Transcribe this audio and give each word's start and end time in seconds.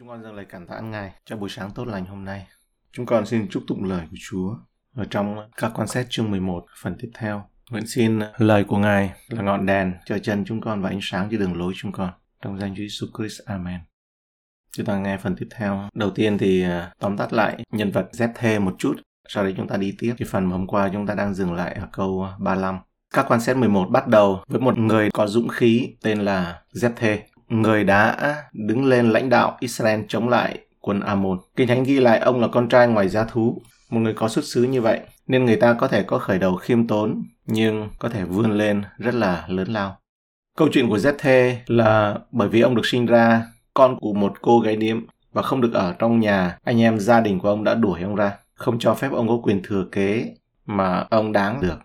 Chúng 0.00 0.08
con 0.08 0.22
dâng 0.22 0.34
lời 0.34 0.46
cảm 0.48 0.66
tạ 0.66 0.80
Ngài 0.80 1.12
cho 1.24 1.36
buổi 1.36 1.48
sáng 1.48 1.70
tốt 1.74 1.84
lành 1.84 2.04
hôm 2.04 2.24
nay. 2.24 2.46
Chúng 2.92 3.06
con 3.06 3.26
xin 3.26 3.48
chúc 3.50 3.62
tụng 3.66 3.84
lời 3.84 4.06
của 4.10 4.16
Chúa 4.30 4.54
ở 4.94 5.04
trong 5.10 5.50
các 5.56 5.72
quan 5.74 5.88
xét 5.88 6.06
chương 6.10 6.30
11 6.30 6.66
phần 6.82 6.96
tiếp 6.98 7.10
theo. 7.14 7.44
Nguyện 7.70 7.86
xin 7.86 8.20
lời 8.38 8.64
của 8.64 8.78
Ngài 8.78 9.12
là 9.28 9.42
ngọn 9.42 9.66
đèn 9.66 9.92
cho 10.04 10.18
chân 10.18 10.44
chúng 10.44 10.60
con 10.60 10.82
và 10.82 10.88
ánh 10.88 10.98
sáng 11.02 11.28
cho 11.30 11.38
đường 11.38 11.58
lối 11.58 11.72
chúng 11.76 11.92
con. 11.92 12.10
Trong 12.42 12.58
danh 12.58 12.74
Chúa 12.76 12.82
Jesus 12.82 13.08
Christ. 13.18 13.40
Amen. 13.46 13.80
Chúng 14.72 14.86
ta 14.86 14.98
nghe 14.98 15.16
phần 15.16 15.36
tiếp 15.36 15.48
theo. 15.56 15.88
Đầu 15.94 16.10
tiên 16.10 16.38
thì 16.38 16.62
à, 16.62 16.92
tóm 16.98 17.16
tắt 17.16 17.32
lại 17.32 17.64
nhân 17.72 17.90
vật 17.90 18.08
Zeth 18.12 18.60
một 18.60 18.74
chút. 18.78 18.94
Sau 19.28 19.44
đấy 19.44 19.54
chúng 19.56 19.68
ta 19.68 19.76
đi 19.76 19.94
tiếp. 19.98 20.14
Cái 20.18 20.28
phần 20.30 20.44
mà 20.44 20.56
hôm 20.56 20.66
qua 20.66 20.90
chúng 20.92 21.06
ta 21.06 21.14
đang 21.14 21.34
dừng 21.34 21.54
lại 21.54 21.74
ở 21.74 21.88
câu 21.92 22.26
35. 22.38 22.78
Các 23.14 23.26
quan 23.28 23.40
xét 23.40 23.56
11 23.56 23.88
bắt 23.90 24.08
đầu 24.08 24.44
với 24.48 24.60
một 24.60 24.78
người 24.78 25.10
có 25.10 25.26
dũng 25.26 25.48
khí 25.48 25.96
tên 26.02 26.18
là 26.18 26.62
Zeth 26.74 27.18
người 27.50 27.84
đã 27.84 28.34
đứng 28.52 28.84
lên 28.84 29.10
lãnh 29.10 29.28
đạo 29.28 29.56
Israel 29.60 30.00
chống 30.08 30.28
lại 30.28 30.58
quân 30.80 31.00
Ammon. 31.00 31.38
Kinh 31.56 31.68
Thánh 31.68 31.84
ghi 31.84 32.00
lại 32.00 32.18
ông 32.18 32.40
là 32.40 32.48
con 32.48 32.68
trai 32.68 32.88
ngoài 32.88 33.08
gia 33.08 33.24
thú, 33.24 33.62
một 33.90 34.00
người 34.00 34.14
có 34.14 34.28
xuất 34.28 34.44
xứ 34.44 34.62
như 34.62 34.80
vậy, 34.80 35.00
nên 35.26 35.44
người 35.44 35.56
ta 35.56 35.72
có 35.72 35.88
thể 35.88 36.02
có 36.02 36.18
khởi 36.18 36.38
đầu 36.38 36.56
khiêm 36.56 36.86
tốn, 36.86 37.22
nhưng 37.46 37.88
có 37.98 38.08
thể 38.08 38.24
vươn 38.24 38.50
lên 38.50 38.82
rất 38.98 39.14
là 39.14 39.44
lớn 39.48 39.68
lao. 39.68 39.98
Câu 40.56 40.68
chuyện 40.72 40.88
của 40.88 40.96
Zeth 40.96 41.54
là 41.66 42.18
bởi 42.32 42.48
vì 42.48 42.60
ông 42.60 42.74
được 42.74 42.86
sinh 42.86 43.06
ra 43.06 43.42
con 43.74 43.96
của 44.00 44.12
một 44.12 44.42
cô 44.42 44.60
gái 44.60 44.76
điếm 44.76 45.00
và 45.32 45.42
không 45.42 45.60
được 45.60 45.72
ở 45.74 45.94
trong 45.98 46.20
nhà, 46.20 46.58
anh 46.64 46.80
em 46.80 46.98
gia 46.98 47.20
đình 47.20 47.38
của 47.38 47.48
ông 47.48 47.64
đã 47.64 47.74
đuổi 47.74 48.02
ông 48.02 48.14
ra, 48.14 48.32
không 48.54 48.78
cho 48.78 48.94
phép 48.94 49.12
ông 49.12 49.28
có 49.28 49.38
quyền 49.42 49.62
thừa 49.62 49.84
kế 49.92 50.34
mà 50.66 51.06
ông 51.10 51.32
đáng 51.32 51.60
được. 51.60 51.78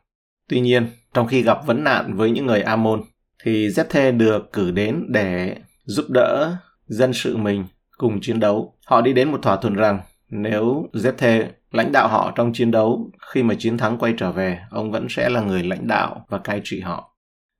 Tuy 0.49 0.59
nhiên, 0.59 0.89
trong 1.13 1.27
khi 1.27 1.41
gặp 1.41 1.65
vấn 1.65 1.83
nạn 1.83 2.13
với 2.15 2.31
những 2.31 2.45
người 2.45 2.61
Ammon, 2.61 3.01
thì 3.45 3.67
Zephe 3.67 4.17
được 4.17 4.53
cử 4.53 4.71
đến 4.71 5.05
để 5.09 5.55
giúp 5.83 6.05
đỡ 6.09 6.55
dân 6.87 7.13
sự 7.13 7.37
mình 7.37 7.65
cùng 7.97 8.21
chiến 8.21 8.39
đấu. 8.39 8.77
Họ 8.85 9.01
đi 9.01 9.13
đến 9.13 9.31
một 9.31 9.41
thỏa 9.41 9.55
thuận 9.55 9.73
rằng 9.73 9.99
nếu 10.29 10.89
Zephe 10.93 11.43
lãnh 11.71 11.91
đạo 11.91 12.07
họ 12.07 12.31
trong 12.35 12.53
chiến 12.53 12.71
đấu, 12.71 13.11
khi 13.33 13.43
mà 13.43 13.55
chiến 13.59 13.77
thắng 13.77 13.97
quay 13.97 14.13
trở 14.17 14.31
về, 14.31 14.59
ông 14.71 14.91
vẫn 14.91 15.07
sẽ 15.09 15.29
là 15.29 15.41
người 15.41 15.63
lãnh 15.63 15.87
đạo 15.87 16.25
và 16.29 16.37
cai 16.37 16.61
trị 16.63 16.79
họ. 16.79 17.17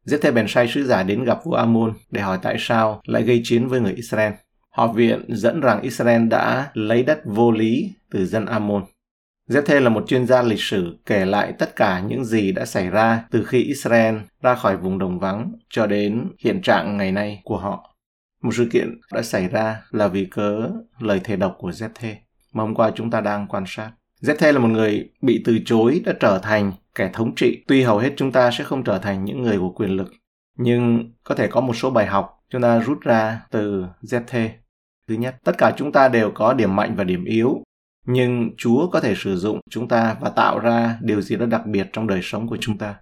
Zephe 0.07 0.33
bèn 0.33 0.45
sai 0.47 0.67
sứ 0.67 0.83
giả 0.83 1.03
đến 1.03 1.23
gặp 1.23 1.39
vua 1.45 1.55
Amun 1.55 1.93
để 2.11 2.21
hỏi 2.21 2.37
tại 2.41 2.55
sao 2.59 3.01
lại 3.05 3.23
gây 3.23 3.41
chiến 3.43 3.67
với 3.67 3.81
người 3.81 3.93
Israel. 3.93 4.33
Họ 4.69 4.87
viện 4.87 5.25
dẫn 5.27 5.59
rằng 5.61 5.81
Israel 5.81 6.27
đã 6.27 6.71
lấy 6.73 7.03
đất 7.03 7.19
vô 7.25 7.51
lý 7.51 7.93
từ 8.11 8.25
dân 8.25 8.45
Ammon. 8.45 8.83
Zethe 9.49 9.79
là 9.79 9.89
một 9.89 10.03
chuyên 10.07 10.27
gia 10.27 10.41
lịch 10.41 10.61
sử 10.61 10.97
kể 11.05 11.25
lại 11.25 11.53
tất 11.59 11.75
cả 11.75 11.99
những 11.99 12.25
gì 12.25 12.51
đã 12.51 12.65
xảy 12.65 12.89
ra 12.89 13.23
từ 13.31 13.43
khi 13.43 13.63
Israel 13.63 14.15
ra 14.41 14.55
khỏi 14.55 14.77
vùng 14.77 14.99
đồng 14.99 15.19
vắng 15.19 15.51
cho 15.69 15.87
đến 15.87 16.27
hiện 16.39 16.61
trạng 16.61 16.97
ngày 16.97 17.11
nay 17.11 17.41
của 17.43 17.57
họ. 17.57 17.95
Một 18.41 18.51
sự 18.53 18.67
kiện 18.71 18.99
đã 19.13 19.21
xảy 19.21 19.47
ra 19.47 19.81
là 19.91 20.07
vì 20.07 20.25
cớ 20.25 20.69
lời 20.99 21.21
thề 21.23 21.35
độc 21.35 21.55
của 21.59 21.69
Zethe 21.69 22.15
mà 22.53 22.63
hôm 22.63 22.75
qua 22.75 22.91
chúng 22.95 23.11
ta 23.11 23.21
đang 23.21 23.47
quan 23.47 23.63
sát. 23.67 23.91
Zethe 24.21 24.53
là 24.53 24.59
một 24.59 24.67
người 24.67 25.09
bị 25.21 25.41
từ 25.45 25.59
chối 25.65 26.01
đã 26.05 26.13
trở 26.19 26.39
thành 26.43 26.71
kẻ 26.95 27.09
thống 27.13 27.35
trị. 27.35 27.63
Tuy 27.67 27.83
hầu 27.83 27.97
hết 27.97 28.13
chúng 28.17 28.31
ta 28.31 28.51
sẽ 28.51 28.63
không 28.63 28.83
trở 28.83 28.97
thành 28.97 29.25
những 29.25 29.41
người 29.41 29.59
của 29.59 29.69
quyền 29.69 29.89
lực, 29.89 30.13
nhưng 30.57 31.11
có 31.23 31.35
thể 31.35 31.47
có 31.47 31.61
một 31.61 31.73
số 31.73 31.89
bài 31.89 32.05
học 32.05 32.43
chúng 32.49 32.61
ta 32.61 32.79
rút 32.79 33.01
ra 33.01 33.41
từ 33.51 33.85
Zethe. 34.01 34.49
Thứ 35.07 35.15
nhất, 35.15 35.35
tất 35.43 35.57
cả 35.57 35.73
chúng 35.77 35.91
ta 35.91 36.07
đều 36.07 36.31
có 36.31 36.53
điểm 36.53 36.75
mạnh 36.75 36.93
và 36.97 37.03
điểm 37.03 37.25
yếu 37.25 37.63
nhưng 38.05 38.51
Chúa 38.57 38.89
có 38.89 38.99
thể 38.99 39.15
sử 39.15 39.37
dụng 39.37 39.59
chúng 39.69 39.87
ta 39.87 40.15
và 40.19 40.29
tạo 40.29 40.59
ra 40.59 40.97
điều 41.01 41.21
gì 41.21 41.35
đó 41.35 41.45
đặc 41.45 41.65
biệt 41.65 41.89
trong 41.93 42.07
đời 42.07 42.19
sống 42.23 42.47
của 42.47 42.57
chúng 42.61 42.77
ta. 42.77 42.95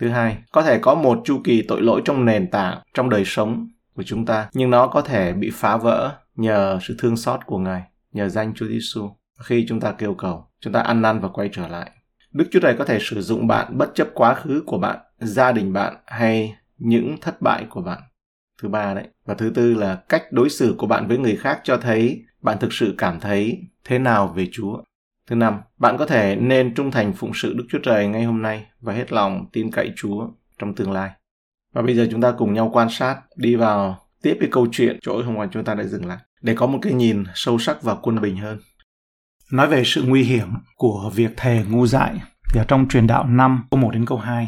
Thứ 0.00 0.08
hai, 0.08 0.38
có 0.52 0.62
thể 0.62 0.78
có 0.78 0.94
một 0.94 1.20
chu 1.24 1.40
kỳ 1.44 1.62
tội 1.68 1.82
lỗi 1.82 2.02
trong 2.04 2.24
nền 2.24 2.50
tảng 2.50 2.78
trong 2.94 3.10
đời 3.10 3.22
sống 3.26 3.68
của 3.94 4.02
chúng 4.02 4.26
ta, 4.26 4.48
nhưng 4.52 4.70
nó 4.70 4.86
có 4.86 5.02
thể 5.02 5.32
bị 5.32 5.50
phá 5.52 5.76
vỡ 5.76 6.14
nhờ 6.36 6.78
sự 6.82 6.94
thương 6.98 7.16
xót 7.16 7.40
của 7.46 7.58
Ngài, 7.58 7.82
nhờ 8.12 8.28
danh 8.28 8.54
Chúa 8.54 8.66
Giêsu. 8.66 9.10
Khi 9.40 9.66
chúng 9.68 9.80
ta 9.80 9.92
kêu 9.92 10.14
cầu, 10.14 10.48
chúng 10.60 10.72
ta 10.72 10.80
ăn 10.80 11.02
năn 11.02 11.20
và 11.20 11.28
quay 11.28 11.48
trở 11.52 11.68
lại. 11.68 11.90
Đức 12.32 12.48
Chúa 12.50 12.60
Trời 12.60 12.74
có 12.78 12.84
thể 12.84 12.98
sử 13.00 13.22
dụng 13.22 13.46
bạn 13.46 13.78
bất 13.78 13.94
chấp 13.94 14.08
quá 14.14 14.34
khứ 14.34 14.62
của 14.66 14.78
bạn, 14.78 14.98
gia 15.18 15.52
đình 15.52 15.72
bạn 15.72 15.96
hay 16.06 16.56
những 16.78 17.16
thất 17.20 17.42
bại 17.42 17.66
của 17.70 17.80
bạn. 17.80 18.02
Thứ 18.62 18.68
ba 18.68 18.94
đấy. 18.94 19.08
Và 19.24 19.34
thứ 19.34 19.50
tư 19.54 19.74
là 19.74 19.96
cách 20.08 20.32
đối 20.32 20.50
xử 20.50 20.74
của 20.78 20.86
bạn 20.86 21.08
với 21.08 21.18
người 21.18 21.36
khác 21.36 21.60
cho 21.64 21.76
thấy 21.76 22.24
bạn 22.42 22.58
thực 22.60 22.72
sự 22.72 22.94
cảm 22.98 23.20
thấy 23.20 23.62
thế 23.84 23.98
nào 23.98 24.28
về 24.28 24.48
Chúa. 24.52 24.82
Thứ 25.26 25.36
năm, 25.36 25.60
bạn 25.78 25.96
có 25.98 26.06
thể 26.06 26.36
nên 26.36 26.74
trung 26.74 26.90
thành 26.90 27.12
phụng 27.12 27.34
sự 27.34 27.54
Đức 27.54 27.64
Chúa 27.70 27.78
Trời 27.82 28.08
ngay 28.08 28.24
hôm 28.24 28.42
nay 28.42 28.66
và 28.80 28.92
hết 28.92 29.12
lòng 29.12 29.46
tin 29.52 29.70
cậy 29.70 29.92
Chúa 29.96 30.28
trong 30.58 30.74
tương 30.74 30.92
lai. 30.92 31.10
Và 31.72 31.82
bây 31.82 31.96
giờ 31.96 32.08
chúng 32.10 32.20
ta 32.20 32.32
cùng 32.32 32.54
nhau 32.54 32.70
quan 32.72 32.88
sát, 32.90 33.16
đi 33.36 33.56
vào 33.56 33.98
tiếp 34.22 34.36
cái 34.40 34.48
câu 34.52 34.66
chuyện 34.72 34.98
chỗ 35.02 35.22
hôm 35.22 35.36
qua 35.36 35.48
chúng 35.52 35.64
ta 35.64 35.74
đã 35.74 35.84
dừng 35.84 36.06
lại, 36.06 36.18
để 36.42 36.54
có 36.54 36.66
một 36.66 36.78
cái 36.82 36.92
nhìn 36.92 37.24
sâu 37.34 37.58
sắc 37.58 37.82
và 37.82 37.94
quân 37.94 38.20
bình 38.20 38.36
hơn. 38.36 38.58
Nói 39.52 39.66
về 39.68 39.82
sự 39.84 40.02
nguy 40.02 40.22
hiểm 40.22 40.48
của 40.76 41.10
việc 41.14 41.30
thề 41.36 41.64
ngu 41.68 41.86
dại, 41.86 42.20
thì 42.52 42.60
ở 42.60 42.64
trong 42.68 42.88
truyền 42.88 43.06
đạo 43.06 43.26
5 43.26 43.64
câu 43.70 43.80
1 43.80 43.90
đến 43.90 44.04
câu 44.06 44.18
2. 44.18 44.46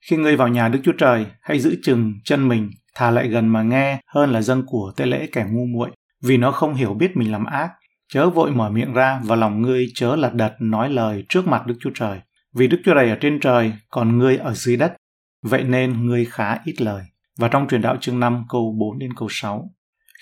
Khi 0.00 0.16
ngươi 0.16 0.36
vào 0.36 0.48
nhà 0.48 0.68
Đức 0.68 0.80
Chúa 0.84 0.92
Trời, 0.98 1.26
hãy 1.40 1.60
giữ 1.60 1.76
chừng 1.82 2.14
chân 2.24 2.48
mình, 2.48 2.70
thà 2.98 3.10
lại 3.10 3.28
gần 3.28 3.48
mà 3.48 3.62
nghe 3.62 4.00
hơn 4.06 4.30
là 4.30 4.42
dâng 4.42 4.62
của 4.66 4.92
tế 4.96 5.06
lễ 5.06 5.28
kẻ 5.32 5.46
ngu 5.50 5.66
muội, 5.66 5.90
vì 6.22 6.36
nó 6.36 6.50
không 6.50 6.74
hiểu 6.74 6.94
biết 6.94 7.16
mình 7.16 7.32
làm 7.32 7.44
ác, 7.44 7.70
chớ 8.12 8.30
vội 8.30 8.50
mở 8.50 8.70
miệng 8.70 8.92
ra 8.92 9.20
và 9.24 9.36
lòng 9.36 9.62
ngươi 9.62 9.86
chớ 9.94 10.16
lật 10.16 10.34
đật 10.34 10.54
nói 10.60 10.90
lời 10.90 11.24
trước 11.28 11.46
mặt 11.46 11.66
Đức 11.66 11.74
Chúa 11.80 11.90
Trời. 11.94 12.20
Vì 12.54 12.66
Đức 12.66 12.78
Chúa 12.84 12.94
Trời 12.94 13.10
ở 13.10 13.16
trên 13.20 13.40
trời, 13.40 13.72
còn 13.90 14.18
ngươi 14.18 14.36
ở 14.36 14.54
dưới 14.54 14.76
đất. 14.76 14.96
Vậy 15.42 15.64
nên 15.64 16.06
ngươi 16.06 16.24
khá 16.24 16.58
ít 16.64 16.80
lời. 16.80 17.02
Và 17.38 17.48
trong 17.48 17.68
truyền 17.68 17.82
đạo 17.82 17.96
chương 18.00 18.20
5 18.20 18.44
câu 18.48 18.74
4 18.78 18.98
đến 18.98 19.10
câu 19.16 19.28
6. 19.30 19.70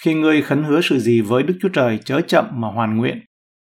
Khi 0.03 0.15
ngươi 0.15 0.43
khấn 0.43 0.65
hứa 0.65 0.81
sự 0.81 0.99
gì 0.99 1.21
với 1.21 1.43
Đức 1.43 1.55
Chúa 1.63 1.69
Trời 1.69 1.99
chớ 2.05 2.21
chậm 2.21 2.45
mà 2.53 2.69
hoàn 2.69 2.97
nguyện. 2.97 3.21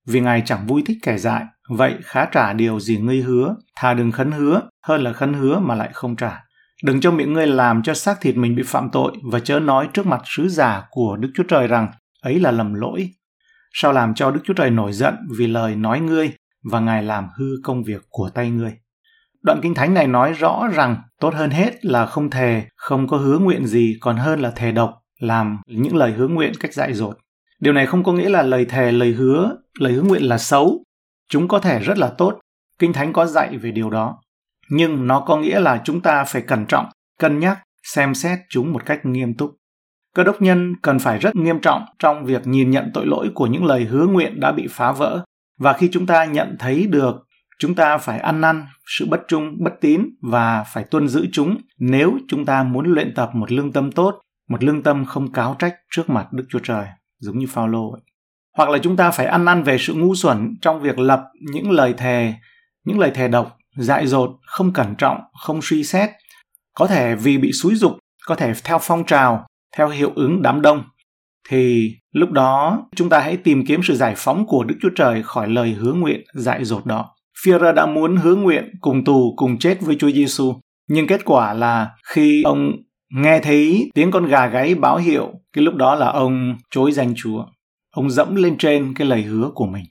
Vì 0.08 0.20
Ngài 0.20 0.42
chẳng 0.46 0.68
vui 0.68 0.84
thích 0.86 0.98
kẻ 1.04 1.18
dại, 1.18 1.46
vậy 1.70 1.96
khá 2.04 2.26
trả 2.26 2.54
điều 2.54 2.80
gì 2.80 2.98
ngươi 2.98 3.22
hứa, 3.22 3.56
thà 3.76 3.94
đừng 3.94 4.12
khấn 4.12 4.32
hứa 4.32 4.62
hơn 4.84 5.02
là 5.02 5.14
khấn 5.14 5.34
hứa 5.34 5.60
mà 5.60 5.76
lại 5.76 5.90
không 5.94 6.16
trả. 6.16 6.44
Đừng 6.84 7.02
cho 7.02 7.12
miệng 7.12 7.34
ngươi 7.34 7.48
làm 7.48 7.84
cho 7.84 7.94
xác 7.94 8.22
thịt 8.22 8.38
mình 8.38 8.56
bị 8.56 8.64
phạm 8.66 8.90
tội 8.92 9.12
và 9.24 9.40
chớ 9.40 9.60
nói 9.60 9.90
trước 9.94 10.06
mặt 10.06 10.22
sứ 10.26 10.50
giả 10.50 10.84
của 10.90 11.18
Đức 11.18 11.30
Chúa 11.36 11.44
Trời 11.44 11.68
rằng 11.68 11.92
ấy 12.22 12.40
là 12.40 12.52
lầm 12.52 12.74
lỗi 12.74 13.10
sao 13.74 13.94
làm 13.94 14.14
cho 14.14 14.32
Đức 14.32 14.40
Chúa 14.44 14.54
Trời 14.54 14.70
nổi 14.70 14.94
giận 14.94 15.16
vì 15.38 15.48
lời 15.48 15.76
nói 15.76 16.00
ngươi 16.00 16.32
và 16.72 16.80
Ngài 16.80 17.04
làm 17.04 17.28
hư 17.38 17.46
công 17.64 17.84
việc 17.84 18.02
của 18.10 18.30
tay 18.30 18.50
ngươi. 18.50 18.74
Đoạn 19.42 19.60
kinh 19.62 19.74
thánh 19.74 19.94
này 19.94 20.08
nói 20.08 20.34
rõ 20.34 20.68
rằng 20.74 21.02
tốt 21.20 21.34
hơn 21.34 21.50
hết 21.50 21.86
là 21.86 22.06
không 22.06 22.30
thề, 22.30 22.64
không 22.76 23.08
có 23.08 23.18
hứa 23.18 23.40
nguyện 23.40 23.68
gì 23.68 23.98
còn 24.02 24.18
hơn 24.18 24.40
là 24.40 24.52
thề 24.52 24.72
độc, 24.72 25.02
làm 25.20 25.58
những 25.68 25.96
lời 25.96 26.12
hứa 26.12 26.28
nguyện 26.28 26.52
cách 26.60 26.74
dại 26.74 26.94
dột. 26.94 27.18
Điều 27.60 27.74
này 27.74 27.86
không 27.86 28.04
có 28.04 28.12
nghĩa 28.12 28.30
là 28.30 28.42
lời 28.42 28.66
thề, 28.66 28.92
lời 28.92 29.12
hứa, 29.12 29.58
lời 29.80 29.94
hứa 29.94 30.02
nguyện 30.02 30.24
là 30.24 30.38
xấu. 30.38 30.84
Chúng 31.30 31.48
có 31.48 31.60
thể 31.60 31.80
rất 31.80 31.98
là 31.98 32.10
tốt. 32.18 32.40
Kinh 32.80 32.94
thánh 32.94 33.14
có 33.14 33.26
dạy 33.26 33.58
về 33.58 33.72
điều 33.72 33.90
đó. 33.90 34.22
Nhưng 34.70 35.08
nó 35.08 35.20
có 35.20 35.38
nghĩa 35.38 35.60
là 35.60 35.82
chúng 35.84 36.02
ta 36.02 36.24
phải 36.24 36.42
cẩn 36.42 36.66
trọng, 36.66 36.86
cân 37.20 37.40
nhắc, 37.40 37.60
xem 37.84 38.14
xét 38.14 38.40
chúng 38.50 38.74
một 38.74 38.86
cách 38.86 39.06
nghiêm 39.06 39.34
túc. 39.34 39.56
Cơ 40.16 40.24
đốc 40.24 40.42
nhân 40.42 40.74
cần 40.82 41.00
phải 41.00 41.20
rất 41.20 41.36
nghiêm 41.36 41.60
trọng 41.60 41.86
trong 42.00 42.26
việc 42.26 42.48
nhìn 42.48 42.72
nhận 42.72 42.92
tội 42.94 43.06
lỗi 43.06 43.32
của 43.36 43.48
những 43.48 43.66
lời 43.66 43.84
hứa 43.84 44.06
nguyện 44.06 44.40
đã 44.40 44.52
bị 44.52 44.68
phá 44.70 44.92
vỡ. 44.92 45.24
Và 45.60 45.74
khi 45.74 45.90
chúng 45.92 46.06
ta 46.06 46.26
nhận 46.26 46.56
thấy 46.60 46.88
được, 46.88 47.16
chúng 47.60 47.76
ta 47.76 47.98
phải 47.98 48.20
ăn 48.20 48.42
năn 48.42 48.66
sự 48.86 49.06
bất 49.10 49.22
trung, 49.28 49.56
bất 49.60 49.74
tín 49.82 50.02
và 50.22 50.64
phải 50.64 50.84
tuân 50.84 51.08
giữ 51.08 51.28
chúng 51.32 51.58
nếu 51.80 52.18
chúng 52.28 52.46
ta 52.46 52.64
muốn 52.64 52.94
luyện 52.94 53.14
tập 53.16 53.30
một 53.34 53.52
lương 53.52 53.72
tâm 53.72 53.92
tốt, 53.92 54.22
một 54.50 54.64
lương 54.64 54.84
tâm 54.84 55.06
không 55.06 55.32
cáo 55.32 55.56
trách 55.60 55.76
trước 55.92 56.10
mặt 56.10 56.28
Đức 56.34 56.46
Chúa 56.50 56.60
Trời, 56.60 56.86
giống 57.20 57.38
như 57.38 57.46
Phaolô 57.50 57.92
ấy. 57.92 58.02
Hoặc 58.58 58.70
là 58.70 58.78
chúng 58.78 58.96
ta 58.96 59.12
phải 59.12 59.26
ăn 59.26 59.46
năn 59.46 59.64
về 59.64 59.78
sự 59.78 59.94
ngu 59.94 60.16
xuẩn 60.16 60.56
trong 60.62 60.80
việc 60.82 61.00
lập 61.00 61.24
những 61.52 61.72
lời 61.72 61.94
thề, 61.98 62.34
những 62.86 63.00
lời 63.00 63.12
thề 63.14 63.28
độc, 63.28 63.58
dại 63.80 64.08
dột, 64.08 64.32
không 64.46 64.74
cẩn 64.74 64.96
trọng, 64.96 65.18
không 65.42 65.60
suy 65.64 65.84
xét, 65.84 66.10
có 66.76 66.88
thể 66.88 67.16
vì 67.16 67.38
bị 67.38 67.52
xúi 67.52 67.76
dục, 67.76 67.92
có 68.26 68.36
thể 68.36 68.54
theo 68.64 68.80
phong 68.82 69.06
trào 69.06 69.46
theo 69.78 69.90
hiệu 69.90 70.12
ứng 70.16 70.42
đám 70.42 70.62
đông 70.62 70.84
thì 71.50 71.96
lúc 72.12 72.32
đó 72.32 72.80
chúng 72.96 73.10
ta 73.10 73.20
hãy 73.20 73.38
tìm 73.38 73.66
kiếm 73.66 73.82
sự 73.84 73.96
giải 73.96 74.14
phóng 74.18 74.46
của 74.48 74.64
Đức 74.64 74.76
Chúa 74.82 74.90
Trời 74.96 75.24
khỏi 75.24 75.50
lời 75.50 75.70
hứa 75.80 75.94
nguyện 75.94 76.22
dại 76.34 76.66
dột 76.66 76.86
đó. 76.86 77.16
Führer 77.44 77.74
đã 77.74 77.86
muốn 77.86 78.18
hứa 78.18 78.36
nguyện 78.36 78.70
cùng 78.82 79.04
tù 79.04 79.34
cùng 79.38 79.60
chết 79.60 79.82
với 79.82 79.96
Chúa 80.00 80.12
Giêsu, 80.12 80.54
nhưng 80.90 81.08
kết 81.08 81.26
quả 81.26 81.54
là 81.54 81.90
khi 82.14 82.44
ông 82.44 82.72
nghe 83.14 83.40
thấy 83.40 83.90
tiếng 83.96 84.12
con 84.12 84.26
gà 84.26 84.48
gáy 84.48 84.76
báo 84.76 84.98
hiệu, 84.98 85.32
cái 85.54 85.64
lúc 85.64 85.76
đó 85.76 85.96
là 85.96 86.08
ông 86.08 86.58
chối 86.72 86.92
danh 86.92 87.14
Chúa. 87.16 87.46
Ông 87.92 88.10
dẫm 88.10 88.36
lên 88.36 88.58
trên 88.58 88.94
cái 88.94 89.08
lời 89.08 89.22
hứa 89.22 89.50
của 89.56 89.66
mình. 89.66 89.84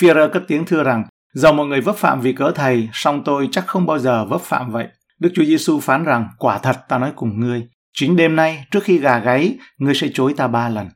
Führer 0.00 0.28
cất 0.28 0.42
tiếng 0.48 0.64
thưa 0.64 0.82
rằng, 0.82 1.04
dầu 1.36 1.52
mọi 1.52 1.66
người 1.66 1.80
vấp 1.80 1.96
phạm 1.96 2.20
vì 2.20 2.32
cớ 2.32 2.52
thầy, 2.54 2.88
song 2.92 3.22
tôi 3.24 3.48
chắc 3.52 3.66
không 3.66 3.86
bao 3.86 3.98
giờ 3.98 4.24
vấp 4.24 4.40
phạm 4.40 4.70
vậy. 4.70 4.88
Đức 5.20 5.30
Chúa 5.34 5.44
Giêsu 5.44 5.80
phán 5.80 6.04
rằng, 6.04 6.28
quả 6.38 6.58
thật 6.58 6.76
ta 6.88 6.98
nói 6.98 7.12
cùng 7.16 7.40
ngươi, 7.40 7.66
Chính 7.98 8.16
đêm 8.16 8.36
nay, 8.36 8.64
trước 8.70 8.82
khi 8.82 8.98
gà 8.98 9.18
gáy, 9.18 9.58
ngươi 9.78 9.94
sẽ 9.94 10.08
chối 10.14 10.34
ta 10.36 10.48
ba 10.48 10.68
lần. 10.68 10.88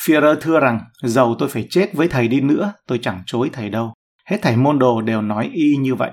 Führer 0.00 0.36
thưa 0.40 0.60
rằng, 0.60 0.80
dầu 1.02 1.36
tôi 1.38 1.48
phải 1.48 1.66
chết 1.70 1.94
với 1.94 2.08
thầy 2.08 2.28
đi 2.28 2.40
nữa, 2.40 2.72
tôi 2.86 2.98
chẳng 3.02 3.22
chối 3.26 3.50
thầy 3.52 3.70
đâu. 3.70 3.92
Hết 4.26 4.38
thầy 4.42 4.56
môn 4.56 4.78
đồ 4.78 5.00
đều 5.02 5.22
nói 5.22 5.50
y 5.52 5.76
như 5.76 5.94
vậy. 5.94 6.10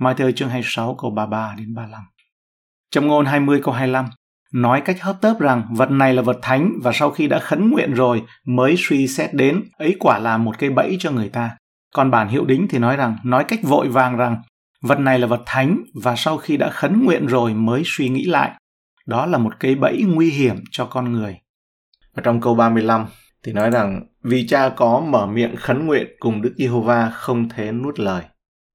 Mai 0.00 0.14
chương 0.36 0.48
26 0.48 0.94
câu 0.94 1.10
33 1.10 1.54
đến 1.58 1.74
35. 1.74 2.02
Trong 2.90 3.06
ngôn 3.06 3.26
20 3.26 3.60
câu 3.64 3.74
25, 3.74 4.06
nói 4.54 4.82
cách 4.84 5.02
hấp 5.02 5.20
tấp 5.20 5.36
rằng 5.40 5.62
vật 5.76 5.90
này 5.90 6.14
là 6.14 6.22
vật 6.22 6.38
thánh 6.42 6.72
và 6.82 6.92
sau 6.94 7.10
khi 7.10 7.28
đã 7.28 7.38
khấn 7.38 7.70
nguyện 7.70 7.94
rồi 7.94 8.22
mới 8.46 8.74
suy 8.78 9.08
xét 9.08 9.34
đến, 9.34 9.62
ấy 9.78 9.96
quả 10.00 10.18
là 10.18 10.36
một 10.36 10.58
cái 10.58 10.70
bẫy 10.70 10.96
cho 11.00 11.10
người 11.10 11.28
ta. 11.28 11.56
Còn 11.94 12.10
bản 12.10 12.28
hiệu 12.28 12.44
đính 12.44 12.66
thì 12.70 12.78
nói 12.78 12.96
rằng, 12.96 13.16
nói 13.24 13.44
cách 13.44 13.60
vội 13.62 13.88
vàng 13.88 14.16
rằng, 14.16 14.42
vật 14.82 14.98
này 14.98 15.18
là 15.18 15.26
vật 15.26 15.42
thánh 15.46 15.82
và 16.02 16.16
sau 16.16 16.36
khi 16.36 16.56
đã 16.56 16.70
khấn 16.70 17.04
nguyện 17.04 17.26
rồi 17.26 17.54
mới 17.54 17.82
suy 17.84 18.08
nghĩ 18.08 18.24
lại. 18.24 18.50
Đó 19.06 19.26
là 19.26 19.38
một 19.38 19.60
cây 19.60 19.74
bẫy 19.74 20.02
nguy 20.02 20.30
hiểm 20.30 20.56
cho 20.70 20.84
con 20.84 21.12
người. 21.12 21.38
Và 22.14 22.22
trong 22.22 22.40
câu 22.40 22.54
35 22.54 23.06
thì 23.42 23.52
nói 23.52 23.70
rằng, 23.70 24.06
vì 24.22 24.46
cha 24.46 24.68
có 24.68 25.00
mở 25.00 25.26
miệng 25.26 25.56
khấn 25.56 25.86
nguyện 25.86 26.06
cùng 26.18 26.42
Đức 26.42 26.54
Giê-hô-va 26.56 27.10
không 27.10 27.48
thể 27.48 27.72
nuốt 27.72 27.98
lời. 27.98 28.22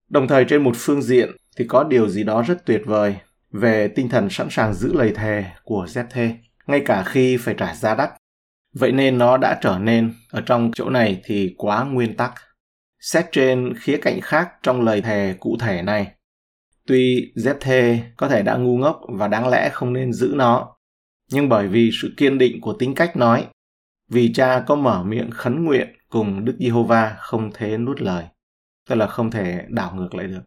Đồng 0.10 0.28
thời 0.28 0.46
trên 0.46 0.64
một 0.64 0.74
phương 0.76 1.02
diện 1.02 1.30
thì 1.58 1.66
có 1.68 1.84
điều 1.84 2.10
gì 2.10 2.24
đó 2.24 2.44
rất 2.48 2.66
tuyệt 2.66 2.82
vời 2.86 3.16
về 3.52 3.88
tinh 3.88 4.10
thần 4.10 4.30
sẵn 4.30 4.48
sàng 4.50 4.74
giữ 4.74 4.94
lời 4.94 5.14
thề 5.16 5.46
của 5.64 5.86
Zeth, 5.86 6.34
ngay 6.68 6.82
cả 6.86 7.04
khi 7.04 7.38
phải 7.38 7.56
trả 7.58 7.76
giá 7.76 7.96
đắt. 7.96 8.10
Vậy 8.74 8.92
nên 8.92 9.18
nó 9.18 9.38
đã 9.38 9.58
trở 9.62 9.80
nên, 9.80 10.14
ở 10.32 10.42
trong 10.42 10.72
chỗ 10.76 10.90
này 10.90 11.22
thì 11.26 11.56
quá 11.58 11.84
nguyên 11.84 12.18
tắc. 12.18 12.34
Xét 13.06 13.26
trên 13.32 13.74
khía 13.78 13.98
cạnh 13.98 14.22
khác 14.22 14.50
trong 14.64 14.82
lời 14.82 15.02
thề 15.02 15.36
cụ 15.40 15.58
thể 15.60 15.82
này, 15.82 16.12
tuy 16.88 17.32
Zeth 17.36 17.98
có 18.18 18.30
thể 18.30 18.42
đã 18.42 18.56
ngu 18.56 18.78
ngốc 18.78 19.02
và 19.10 19.28
đáng 19.28 19.48
lẽ 19.48 19.70
không 19.70 19.94
nên 19.94 20.14
giữ 20.14 20.34
nó, 20.36 20.76
nhưng 21.32 21.50
bởi 21.50 21.68
vì 21.68 21.90
sự 22.02 22.14
kiên 22.18 22.38
định 22.38 22.62
của 22.62 22.74
tính 22.74 22.96
cách 22.96 23.16
nói, 23.18 23.48
vì 24.10 24.34
cha 24.34 24.64
có 24.68 24.76
mở 24.76 25.04
miệng 25.04 25.32
khấn 25.32 25.66
nguyện 25.66 25.88
cùng 26.10 26.46
Đức 26.46 26.56
Giê-hô-va 26.60 27.16
không 27.20 27.52
thể 27.54 27.78
nuốt 27.78 28.02
lời, 28.02 28.26
tức 28.90 28.96
là 28.96 29.08
không 29.08 29.32
thể 29.32 29.66
đảo 29.70 29.96
ngược 29.96 30.16
lại 30.16 30.28
được. 30.28 30.44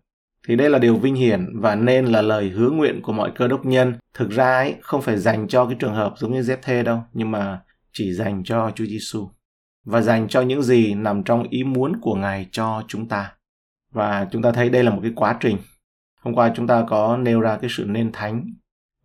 Thì 0.48 0.56
đây 0.56 0.70
là 0.70 0.78
điều 0.78 0.96
vinh 0.96 1.14
hiển 1.14 1.60
và 1.60 1.74
nên 1.74 2.06
là 2.06 2.22
lời 2.22 2.48
hứa 2.48 2.70
nguyện 2.70 3.02
của 3.02 3.12
mọi 3.12 3.32
cơ 3.34 3.48
đốc 3.48 3.66
nhân. 3.66 3.94
Thực 4.14 4.30
ra 4.30 4.56
ấy 4.56 4.74
không 4.80 5.02
phải 5.02 5.18
dành 5.18 5.48
cho 5.48 5.66
cái 5.66 5.76
trường 5.78 5.94
hợp 5.94 6.14
giống 6.16 6.32
như 6.32 6.42
Dép 6.42 6.58
Thê 6.62 6.82
đâu, 6.82 7.02
nhưng 7.12 7.30
mà 7.30 7.60
chỉ 7.92 8.12
dành 8.12 8.44
cho 8.44 8.70
Chúa 8.74 8.86
Giêsu 8.86 9.28
và 9.88 10.00
dành 10.00 10.28
cho 10.28 10.40
những 10.40 10.62
gì 10.62 10.94
nằm 10.94 11.22
trong 11.22 11.42
ý 11.42 11.64
muốn 11.64 12.00
của 12.00 12.14
Ngài 12.14 12.46
cho 12.52 12.82
chúng 12.88 13.08
ta. 13.08 13.32
Và 13.92 14.26
chúng 14.30 14.42
ta 14.42 14.52
thấy 14.52 14.70
đây 14.70 14.84
là 14.84 14.90
một 14.90 14.98
cái 15.02 15.12
quá 15.16 15.36
trình. 15.40 15.58
Hôm 16.20 16.34
qua 16.34 16.52
chúng 16.56 16.66
ta 16.66 16.84
có 16.88 17.16
nêu 17.16 17.40
ra 17.40 17.56
cái 17.56 17.70
sự 17.70 17.84
nên 17.84 18.12
thánh, 18.12 18.44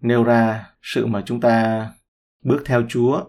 nêu 0.01 0.23
ra 0.23 0.65
sự 0.81 1.05
mà 1.05 1.21
chúng 1.25 1.41
ta 1.41 1.87
bước 2.45 2.61
theo 2.65 2.83
Chúa 2.89 3.23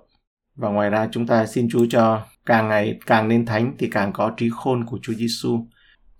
và 0.57 0.69
ngoài 0.69 0.91
ra 0.91 1.09
chúng 1.13 1.27
ta 1.27 1.47
xin 1.47 1.69
Chúa 1.71 1.87
cho 1.91 2.23
càng 2.47 2.69
ngày 2.69 2.99
càng 3.07 3.29
nên 3.29 3.47
thánh 3.47 3.75
thì 3.79 3.89
càng 3.91 4.13
có 4.13 4.33
trí 4.37 4.51
khôn 4.55 4.85
của 4.85 4.99
Chúa 5.03 5.15
Giêsu. 5.15 5.67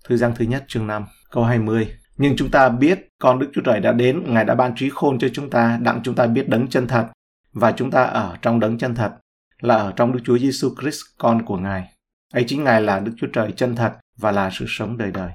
Thư 0.05 0.17
giang 0.17 0.35
thứ 0.35 0.45
nhất 0.45 0.65
chương 0.69 0.87
5. 0.87 1.05
Câu 1.31 1.45
20. 1.45 1.89
Nhưng 2.17 2.37
chúng 2.37 2.51
ta 2.51 2.69
biết 2.69 3.09
con 3.19 3.39
Đức 3.39 3.51
Chúa 3.55 3.63
Trời 3.63 3.81
đã 3.81 3.93
đến, 3.93 4.23
Ngài 4.27 4.45
đã 4.45 4.55
ban 4.55 4.75
trí 4.77 4.91
khôn 4.91 5.19
cho 5.19 5.29
chúng 5.33 5.51
ta, 5.51 5.79
đặng 5.83 6.01
chúng 6.05 6.15
ta 6.15 6.27
biết 6.27 6.49
đấng 6.49 6.69
chân 6.69 6.87
thật, 6.87 7.07
và 7.53 7.73
chúng 7.73 7.91
ta 7.91 8.03
ở 8.03 8.37
trong 8.43 8.61
đấng 8.61 8.79
chân 8.79 8.95
thật, 8.95 9.13
là 9.61 9.77
ở 9.77 9.93
trong 9.97 10.13
Đức 10.13 10.21
Chúa 10.25 10.39
Giêsu 10.39 10.75
Christ, 10.81 11.01
con 11.19 11.43
của 11.43 11.57
Ngài. 11.57 11.95
Ấy 12.33 12.45
chính 12.49 12.65
Ngài 12.65 12.83
là 12.83 13.01
Đức 13.01 13.13
Chúa 13.17 13.27
Trời 13.33 13.53
chân 13.53 13.77
thật 13.77 13.93
và 14.17 14.33
là 14.33 14.51
sự 14.53 14.65
sống 14.69 14.99
đời 14.99 15.11
đời. 15.11 15.31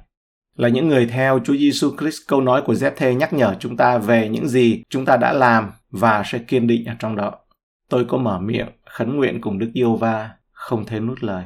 Là 0.56 0.69
những 0.69 0.88
người 0.88 1.06
theo 1.06 1.39
Chúa 1.45 1.56
Giêsu 1.57 1.92
Christ, 2.00 2.18
câu 2.27 2.42
nói 2.42 2.62
của 2.66 2.74
Zeph 2.74 3.13
nhắc 3.13 3.33
nhở 3.33 3.56
chúng 3.60 3.77
ta 3.77 3.98
về 3.98 4.30
những 4.30 4.48
gì 4.48 4.83
chúng 4.89 5.06
ta 5.06 5.18
đã 5.18 5.33
làm 5.33 5.71
và 5.92 6.24
sẽ 6.25 6.39
kiên 6.39 6.68
định 6.68 6.86
ở 6.86 6.95
trong 7.00 7.16
đó. 7.16 7.39
Tôi 7.89 8.06
có 8.06 8.18
mở 8.18 8.39
miệng, 8.39 8.68
khấn 8.86 9.18
nguyện 9.18 9.42
cùng 9.42 9.60
Đức 9.60 9.69
Yêu 9.74 9.95
Va, 9.95 10.30
không 10.51 10.86
thể 10.86 11.00
nuốt 11.00 11.24
lời. 11.24 11.45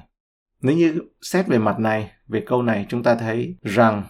Nếu 0.62 0.76
như 0.76 1.02
xét 1.22 1.48
về 1.48 1.58
mặt 1.58 1.80
này, 1.80 2.12
về 2.28 2.44
câu 2.48 2.62
này 2.62 2.86
chúng 2.90 3.04
ta 3.04 3.16
thấy 3.16 3.58
rằng 3.62 4.04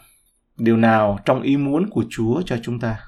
điều 0.58 0.78
nào 0.78 1.20
trong 1.26 1.42
ý 1.42 1.58
muốn 1.58 1.90
của 1.90 2.04
Chúa 2.10 2.42
cho 2.46 2.58
chúng 2.64 2.80
ta. 2.80 3.00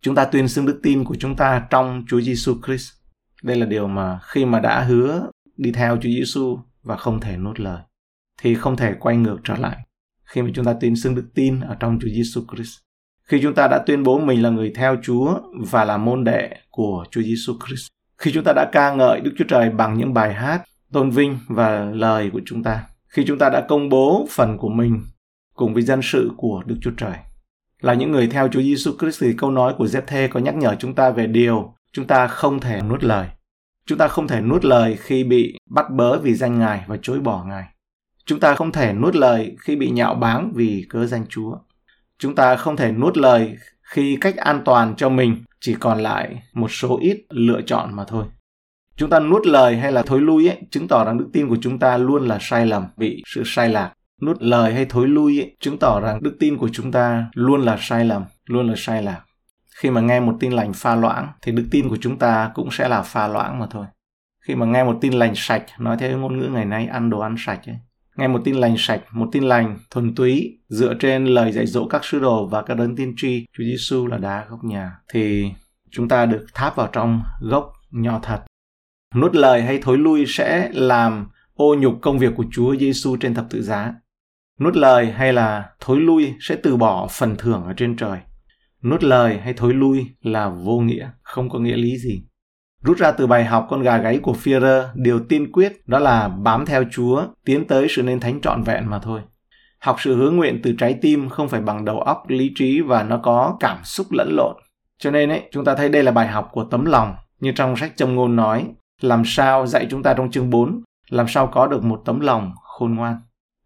Chúng 0.00 0.14
ta 0.14 0.24
tuyên 0.24 0.48
xưng 0.48 0.66
đức 0.66 0.80
tin 0.82 1.04
của 1.04 1.16
chúng 1.18 1.36
ta 1.36 1.66
trong 1.70 2.04
Chúa 2.08 2.20
Giêsu 2.20 2.54
Christ. 2.66 2.92
Đây 3.46 3.56
là 3.56 3.66
điều 3.66 3.88
mà 3.88 4.18
khi 4.22 4.44
mà 4.44 4.60
đã 4.60 4.80
hứa 4.80 5.30
đi 5.56 5.72
theo 5.72 5.96
Chúa 5.96 6.08
Giêsu 6.08 6.58
và 6.82 6.96
không 6.96 7.20
thể 7.20 7.36
nuốt 7.36 7.60
lời, 7.60 7.82
thì 8.42 8.54
không 8.54 8.76
thể 8.76 8.94
quay 9.00 9.16
ngược 9.16 9.38
trở 9.44 9.56
lại. 9.56 9.76
Khi 10.24 10.42
mà 10.42 10.50
chúng 10.54 10.64
ta 10.64 10.74
tin 10.80 10.96
xưng 10.96 11.14
đức 11.14 11.26
tin 11.34 11.60
ở 11.60 11.76
trong 11.80 11.98
Chúa 12.02 12.08
Giêsu 12.08 12.40
Christ. 12.52 12.78
Khi 13.24 13.40
chúng 13.42 13.54
ta 13.54 13.68
đã 13.68 13.78
tuyên 13.86 14.02
bố 14.02 14.18
mình 14.18 14.42
là 14.42 14.50
người 14.50 14.72
theo 14.76 14.96
Chúa 15.02 15.40
và 15.70 15.84
là 15.84 15.96
môn 15.96 16.24
đệ 16.24 16.56
của 16.70 17.04
Chúa 17.10 17.22
Giêsu 17.22 17.52
Christ. 17.66 17.88
Khi 18.18 18.32
chúng 18.32 18.44
ta 18.44 18.52
đã 18.52 18.68
ca 18.72 18.94
ngợi 18.94 19.20
Đức 19.20 19.32
Chúa 19.38 19.44
Trời 19.48 19.70
bằng 19.70 19.98
những 19.98 20.14
bài 20.14 20.34
hát 20.34 20.62
tôn 20.92 21.10
vinh 21.10 21.38
và 21.48 21.84
lời 21.84 22.30
của 22.32 22.40
chúng 22.46 22.62
ta. 22.62 22.82
Khi 23.08 23.24
chúng 23.26 23.38
ta 23.38 23.48
đã 23.48 23.66
công 23.68 23.88
bố 23.88 24.26
phần 24.30 24.58
của 24.58 24.68
mình 24.68 25.00
cùng 25.54 25.74
với 25.74 25.82
dân 25.82 26.00
sự 26.02 26.30
của 26.36 26.62
Đức 26.66 26.76
Chúa 26.80 26.92
Trời. 26.96 27.16
Là 27.80 27.94
những 27.94 28.12
người 28.12 28.26
theo 28.26 28.48
Chúa 28.48 28.62
Giêsu 28.62 28.92
Christ 29.00 29.22
thì 29.22 29.34
câu 29.38 29.50
nói 29.50 29.74
của 29.78 29.86
Giê-thê 29.86 30.28
có 30.28 30.40
nhắc 30.40 30.54
nhở 30.54 30.76
chúng 30.78 30.94
ta 30.94 31.10
về 31.10 31.26
điều 31.26 31.74
chúng 31.92 32.06
ta 32.06 32.26
không 32.26 32.60
thể 32.60 32.80
nuốt 32.82 33.04
lời. 33.04 33.28
Chúng 33.86 33.98
ta 33.98 34.08
không 34.08 34.28
thể 34.28 34.40
nuốt 34.40 34.64
lời 34.64 34.96
khi 35.00 35.24
bị 35.24 35.58
bắt 35.70 35.90
bớ 35.90 36.18
vì 36.18 36.34
danh 36.34 36.58
Ngài 36.58 36.84
và 36.86 36.96
chối 37.02 37.20
bỏ 37.20 37.44
Ngài. 37.44 37.64
Chúng 38.24 38.40
ta 38.40 38.54
không 38.54 38.72
thể 38.72 38.92
nuốt 38.92 39.16
lời 39.16 39.56
khi 39.60 39.76
bị 39.76 39.90
nhạo 39.90 40.14
báng 40.14 40.52
vì 40.54 40.86
cớ 40.88 41.06
danh 41.06 41.26
Chúa. 41.28 41.56
Chúng 42.18 42.34
ta 42.34 42.56
không 42.56 42.76
thể 42.76 42.92
nuốt 42.92 43.16
lời 43.16 43.56
khi 43.82 44.18
cách 44.20 44.36
an 44.36 44.62
toàn 44.64 44.94
cho 44.96 45.08
mình 45.08 45.42
chỉ 45.60 45.74
còn 45.80 45.98
lại 45.98 46.42
một 46.52 46.68
số 46.70 46.98
ít 47.00 47.24
lựa 47.30 47.60
chọn 47.62 47.96
mà 47.96 48.04
thôi. 48.04 48.24
Chúng 48.96 49.10
ta 49.10 49.20
nuốt 49.20 49.46
lời 49.46 49.76
hay 49.76 49.92
là 49.92 50.02
thối 50.02 50.20
lui 50.20 50.48
ấy, 50.48 50.58
chứng 50.70 50.88
tỏ 50.88 51.04
rằng 51.04 51.18
đức 51.18 51.28
tin 51.32 51.48
của 51.48 51.58
chúng 51.60 51.78
ta 51.78 51.96
luôn 51.96 52.28
là 52.28 52.38
sai 52.40 52.66
lầm, 52.66 52.86
bị 52.96 53.22
sự 53.26 53.42
sai 53.46 53.68
lạc 53.68 53.92
nuốt 54.22 54.42
lời 54.42 54.74
hay 54.74 54.84
thối 54.84 55.08
lui 55.08 55.40
ấy, 55.40 55.56
chứng 55.60 55.78
tỏ 55.78 56.00
rằng 56.00 56.22
đức 56.22 56.36
tin 56.40 56.58
của 56.58 56.68
chúng 56.72 56.92
ta 56.92 57.30
luôn 57.34 57.62
là 57.62 57.76
sai 57.80 58.04
lầm, 58.04 58.24
luôn 58.46 58.68
là 58.68 58.74
sai 58.76 59.02
lạc. 59.02 59.20
Khi 59.78 59.90
mà 59.90 60.00
nghe 60.00 60.20
một 60.20 60.36
tin 60.40 60.52
lành 60.52 60.72
pha 60.72 60.94
loãng 60.94 61.28
thì 61.42 61.52
đức 61.52 61.68
tin 61.70 61.88
của 61.88 61.96
chúng 62.00 62.18
ta 62.18 62.50
cũng 62.54 62.70
sẽ 62.70 62.88
là 62.88 63.02
pha 63.02 63.28
loãng 63.28 63.58
mà 63.58 63.66
thôi. 63.70 63.86
Khi 64.40 64.54
mà 64.54 64.66
nghe 64.66 64.84
một 64.84 64.98
tin 65.00 65.12
lành 65.12 65.32
sạch, 65.36 65.64
nói 65.78 65.96
theo 66.00 66.18
ngôn 66.18 66.38
ngữ 66.38 66.48
ngày 66.48 66.64
nay 66.64 66.86
ăn 66.86 67.10
đồ 67.10 67.18
ăn 67.18 67.34
sạch 67.38 67.60
ấy, 67.66 67.76
nghe 68.16 68.28
một 68.28 68.40
tin 68.44 68.56
lành 68.56 68.74
sạch, 68.78 69.02
một 69.12 69.28
tin 69.32 69.42
lành 69.42 69.78
thuần 69.90 70.14
túy 70.14 70.58
dựa 70.68 70.94
trên 70.94 71.24
lời 71.24 71.52
dạy 71.52 71.66
dỗ 71.66 71.88
các 71.88 72.04
sứ 72.04 72.20
đồ 72.20 72.46
và 72.46 72.62
các 72.62 72.74
đấng 72.74 72.96
tiên 72.96 73.14
tri, 73.16 73.46
Chúa 73.56 73.64
Giêsu 73.64 74.06
là 74.06 74.18
đá 74.18 74.44
gốc 74.48 74.64
nhà 74.64 74.92
thì 75.12 75.50
chúng 75.90 76.08
ta 76.08 76.26
được 76.26 76.46
tháp 76.54 76.76
vào 76.76 76.88
trong 76.92 77.22
gốc 77.40 77.72
nho 77.90 78.18
thật. 78.18 78.42
Nuốt 79.14 79.34
lời 79.34 79.62
hay 79.62 79.78
thối 79.82 79.98
lui 79.98 80.24
sẽ 80.28 80.70
làm 80.72 81.28
ô 81.54 81.74
nhục 81.78 81.94
công 82.02 82.18
việc 82.18 82.32
của 82.36 82.44
Chúa 82.52 82.76
Giêsu 82.76 83.16
trên 83.16 83.34
thập 83.34 83.46
tự 83.50 83.62
giá 83.62 83.94
nuốt 84.60 84.76
lời 84.76 85.12
hay 85.12 85.32
là 85.32 85.70
thối 85.80 86.00
lui 86.00 86.34
sẽ 86.40 86.56
từ 86.62 86.76
bỏ 86.76 87.08
phần 87.10 87.36
thưởng 87.38 87.64
ở 87.64 87.72
trên 87.76 87.96
trời 87.96 88.18
nuốt 88.90 89.04
lời 89.04 89.38
hay 89.38 89.54
thối 89.56 89.74
lui 89.74 90.06
là 90.20 90.48
vô 90.48 90.78
nghĩa, 90.78 91.10
không 91.22 91.50
có 91.50 91.58
nghĩa 91.58 91.76
lý 91.76 91.98
gì. 91.98 92.22
Rút 92.82 92.98
ra 92.98 93.12
từ 93.12 93.26
bài 93.26 93.44
học 93.44 93.66
con 93.70 93.82
gà 93.82 93.98
gáy 93.98 94.18
của 94.18 94.32
Führer, 94.32 94.84
điều 94.94 95.20
tiên 95.28 95.52
quyết 95.52 95.88
đó 95.88 95.98
là 95.98 96.28
bám 96.28 96.66
theo 96.66 96.84
Chúa, 96.92 97.26
tiến 97.44 97.66
tới 97.66 97.86
sự 97.90 98.02
nên 98.02 98.20
thánh 98.20 98.40
trọn 98.40 98.62
vẹn 98.62 98.90
mà 98.90 98.98
thôi. 98.98 99.20
Học 99.78 99.96
sự 99.98 100.16
hứa 100.16 100.30
nguyện 100.30 100.60
từ 100.62 100.72
trái 100.78 100.98
tim 101.02 101.28
không 101.28 101.48
phải 101.48 101.60
bằng 101.60 101.84
đầu 101.84 102.00
óc, 102.00 102.22
lý 102.28 102.52
trí 102.54 102.80
và 102.80 103.02
nó 103.02 103.20
có 103.22 103.56
cảm 103.60 103.78
xúc 103.84 104.06
lẫn 104.10 104.28
lộn. 104.36 104.56
Cho 104.98 105.10
nên 105.10 105.28
ấy, 105.28 105.42
chúng 105.52 105.64
ta 105.64 105.74
thấy 105.74 105.88
đây 105.88 106.02
là 106.02 106.12
bài 106.12 106.28
học 106.28 106.48
của 106.52 106.64
tấm 106.64 106.84
lòng, 106.84 107.14
như 107.40 107.52
trong 107.52 107.76
sách 107.76 107.92
châm 107.96 108.14
ngôn 108.14 108.36
nói, 108.36 108.66
làm 109.00 109.22
sao 109.24 109.66
dạy 109.66 109.86
chúng 109.90 110.02
ta 110.02 110.14
trong 110.14 110.30
chương 110.30 110.50
4 110.50 110.82
làm 111.10 111.28
sao 111.28 111.46
có 111.46 111.66
được 111.66 111.84
một 111.84 112.02
tấm 112.04 112.20
lòng 112.20 112.52
khôn 112.62 112.94
ngoan? 112.94 113.20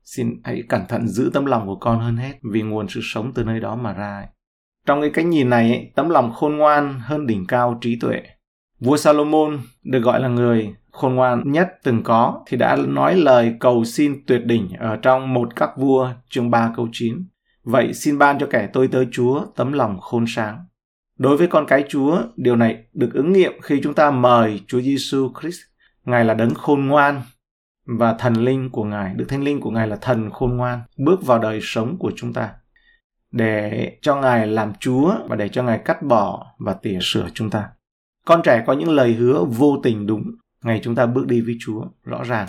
Xin 0.05 0.41
hãy 0.45 0.63
cẩn 0.69 0.87
thận 0.89 1.09
giữ 1.09 1.31
tấm 1.33 1.47
lòng 1.47 1.67
của 1.67 1.77
con 1.77 2.01
hơn 2.01 2.17
hết 2.17 2.33
vì 2.53 2.63
nguồn 2.63 2.89
sự 2.89 3.01
sống 3.03 3.33
từ 3.35 3.45
nơi 3.45 3.61
đó 3.61 3.77
mà 3.77 3.93
ra. 3.93 4.27
Trong 4.91 5.01
cái 5.01 5.11
cách 5.11 5.27
nhìn 5.27 5.51
này, 5.51 5.91
tấm 5.95 6.09
lòng 6.09 6.33
khôn 6.33 6.57
ngoan 6.57 7.01
hơn 7.01 7.27
đỉnh 7.27 7.47
cao 7.47 7.79
trí 7.81 7.99
tuệ. 8.01 8.23
Vua 8.81 8.97
Salomon 8.97 9.59
được 9.83 9.99
gọi 9.99 10.21
là 10.21 10.29
người 10.29 10.75
khôn 10.91 11.15
ngoan 11.15 11.53
nhất 11.53 11.69
từng 11.83 12.03
có 12.03 12.45
thì 12.47 12.57
đã 12.57 12.77
nói 12.77 13.17
lời 13.17 13.55
cầu 13.61 13.85
xin 13.85 14.25
tuyệt 14.27 14.45
đỉnh 14.45 14.69
ở 14.79 14.97
trong 14.97 15.35
một 15.35 15.57
các 15.57 15.71
vua 15.77 16.13
chương 16.29 16.51
3 16.51 16.73
câu 16.77 16.89
9. 16.93 17.25
Vậy 17.65 17.95
xin 17.95 18.19
ban 18.19 18.39
cho 18.39 18.47
kẻ 18.51 18.69
tôi 18.73 18.89
tới 18.89 19.07
Chúa 19.13 19.45
tấm 19.57 19.73
lòng 19.73 20.01
khôn 20.01 20.25
sáng. 20.29 20.65
Đối 21.19 21.37
với 21.37 21.47
con 21.47 21.67
cái 21.67 21.85
Chúa, 21.89 22.23
điều 22.37 22.57
này 22.57 22.85
được 22.93 23.11
ứng 23.15 23.33
nghiệm 23.33 23.61
khi 23.63 23.81
chúng 23.83 23.95
ta 23.95 24.11
mời 24.11 24.61
Chúa 24.67 24.81
Giêsu 24.81 25.33
Christ, 25.41 25.61
Ngài 26.05 26.25
là 26.25 26.35
đấng 26.35 26.55
khôn 26.55 26.87
ngoan, 26.87 27.23
và 27.87 28.15
thần 28.15 28.35
linh 28.35 28.71
của 28.71 28.85
Ngài, 28.85 29.15
Đức 29.15 29.25
Thánh 29.29 29.45
Linh 29.45 29.61
của 29.61 29.71
Ngài 29.71 29.89
là 29.89 29.97
thần 29.97 30.31
khôn 30.31 30.57
ngoan, 30.57 30.81
bước 30.97 31.27
vào 31.27 31.39
đời 31.39 31.59
sống 31.63 31.97
của 31.99 32.13
chúng 32.17 32.33
ta 32.33 32.51
để 33.31 33.93
cho 34.03 34.17
Ngài 34.17 34.47
làm 34.47 34.73
Chúa 34.81 35.15
và 35.29 35.37
để 35.37 35.49
cho 35.49 35.63
Ngài 35.63 35.79
cắt 35.79 36.03
bỏ 36.03 36.47
và 36.59 36.75
tỉa 36.75 36.99
sửa 37.03 37.29
chúng 37.35 37.51
ta. 37.51 37.69
Con 38.25 38.43
trẻ 38.45 38.65
có 38.67 38.73
những 38.73 38.91
lời 38.91 39.13
hứa 39.13 39.45
vô 39.45 39.81
tình 39.83 40.07
đúng 40.07 40.31
ngày 40.65 40.81
chúng 40.83 40.95
ta 40.95 41.07
bước 41.07 41.27
đi 41.27 41.41
với 41.41 41.57
Chúa, 41.61 41.85
rõ 42.05 42.23
ràng. 42.23 42.49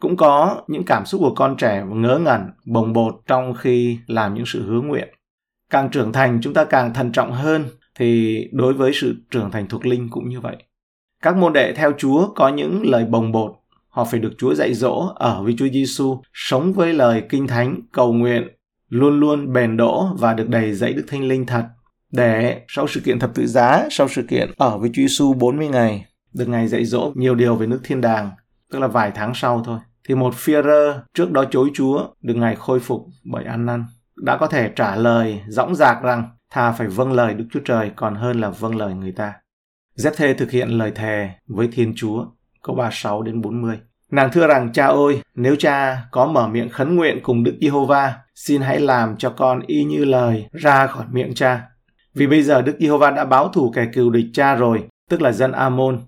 Cũng 0.00 0.16
có 0.16 0.62
những 0.68 0.84
cảm 0.84 1.06
xúc 1.06 1.20
của 1.20 1.34
con 1.34 1.56
trẻ 1.56 1.84
ngớ 1.88 2.18
ngẩn, 2.18 2.50
bồng 2.66 2.92
bột 2.92 3.20
trong 3.26 3.54
khi 3.54 3.98
làm 4.06 4.34
những 4.34 4.46
sự 4.46 4.62
hứa 4.62 4.80
nguyện. 4.80 5.08
Càng 5.70 5.90
trưởng 5.90 6.12
thành 6.12 6.38
chúng 6.42 6.54
ta 6.54 6.64
càng 6.64 6.94
thận 6.94 7.12
trọng 7.12 7.32
hơn 7.32 7.64
thì 7.94 8.38
đối 8.52 8.72
với 8.72 8.92
sự 8.94 9.16
trưởng 9.30 9.50
thành 9.50 9.66
thuộc 9.66 9.86
linh 9.86 10.08
cũng 10.10 10.28
như 10.28 10.40
vậy. 10.40 10.56
Các 11.22 11.36
môn 11.36 11.52
đệ 11.52 11.72
theo 11.72 11.92
Chúa 11.98 12.32
có 12.34 12.48
những 12.48 12.82
lời 12.86 13.04
bồng 13.04 13.32
bột 13.32 13.60
Họ 13.90 14.04
phải 14.04 14.20
được 14.20 14.32
Chúa 14.38 14.54
dạy 14.54 14.74
dỗ 14.74 15.12
ở 15.14 15.42
với 15.42 15.54
Chúa 15.58 15.68
Giêsu, 15.72 16.22
sống 16.32 16.72
với 16.72 16.92
lời 16.92 17.22
kinh 17.28 17.46
thánh, 17.46 17.80
cầu 17.92 18.12
nguyện, 18.12 18.48
luôn 18.90 19.20
luôn 19.20 19.52
bền 19.52 19.76
đỗ 19.76 20.08
và 20.18 20.34
được 20.34 20.48
đầy 20.48 20.74
dẫy 20.74 20.92
Đức 20.92 21.04
Thánh 21.08 21.24
Linh 21.24 21.46
thật. 21.46 21.64
để 22.12 22.62
sau 22.68 22.86
sự 22.88 23.00
kiện 23.00 23.18
thập 23.18 23.34
tự 23.34 23.46
giá, 23.46 23.86
sau 23.90 24.08
sự 24.08 24.22
kiện 24.22 24.50
ở 24.56 24.78
với 24.78 24.90
Chúa 24.92 25.02
Giêsu 25.02 25.32
40 25.32 25.68
ngày, 25.68 26.06
được 26.32 26.48
Ngài 26.48 26.68
dạy 26.68 26.84
dỗ 26.84 27.12
nhiều 27.14 27.34
điều 27.34 27.56
về 27.56 27.66
nước 27.66 27.80
thiên 27.84 28.00
đàng, 28.00 28.30
tức 28.72 28.78
là 28.78 28.86
vài 28.86 29.12
tháng 29.14 29.32
sau 29.34 29.62
thôi. 29.64 29.78
Thì 30.08 30.14
một 30.14 30.34
phi 30.34 30.52
rơ 30.52 31.02
trước 31.14 31.30
đó 31.30 31.44
chối 31.50 31.70
Chúa 31.74 32.06
được 32.22 32.34
Ngài 32.34 32.56
khôi 32.56 32.80
phục 32.80 33.06
bởi 33.24 33.44
ăn 33.44 33.66
năn 33.66 33.84
đã 34.16 34.36
có 34.36 34.46
thể 34.46 34.70
trả 34.76 34.96
lời 34.96 35.40
dõng 35.48 35.74
dạc 35.74 36.02
rằng 36.02 36.30
thà 36.50 36.72
phải 36.72 36.86
vâng 36.86 37.12
lời 37.12 37.34
Đức 37.34 37.44
Chúa 37.52 37.60
Trời 37.64 37.90
còn 37.96 38.14
hơn 38.14 38.40
là 38.40 38.50
vâng 38.50 38.76
lời 38.76 38.94
người 38.94 39.12
ta. 39.12 39.32
Giáp 39.94 40.12
thê 40.16 40.34
thực 40.34 40.50
hiện 40.50 40.68
lời 40.68 40.92
thề 40.94 41.30
với 41.46 41.68
Thiên 41.72 41.92
Chúa, 41.96 42.26
câu 42.62 42.76
36 42.76 43.22
đến 43.22 43.40
40. 43.40 43.78
Nàng 44.10 44.30
thưa 44.32 44.46
rằng, 44.46 44.72
cha 44.72 44.86
ơi, 44.86 45.22
nếu 45.34 45.56
cha 45.56 46.04
có 46.10 46.26
mở 46.26 46.48
miệng 46.48 46.68
khấn 46.68 46.96
nguyện 46.96 47.20
cùng 47.22 47.44
Đức 47.44 47.56
Giê-hô-va, 47.60 48.14
xin 48.34 48.62
hãy 48.62 48.80
làm 48.80 49.16
cho 49.16 49.30
con 49.30 49.60
y 49.66 49.84
như 49.84 50.04
lời 50.04 50.46
ra 50.52 50.86
khỏi 50.86 51.04
miệng 51.10 51.34
cha. 51.34 51.62
Vì 52.14 52.26
bây 52.26 52.42
giờ 52.42 52.62
Đức 52.62 52.76
Giê-hô-va 52.80 53.10
đã 53.10 53.24
báo 53.24 53.48
thù 53.48 53.72
kẻ 53.74 53.86
cừu 53.92 54.10
địch 54.10 54.26
cha 54.32 54.54
rồi, 54.54 54.84
tức 55.10 55.22
là 55.22 55.32
dân 55.32 55.52
amôn 55.52 56.00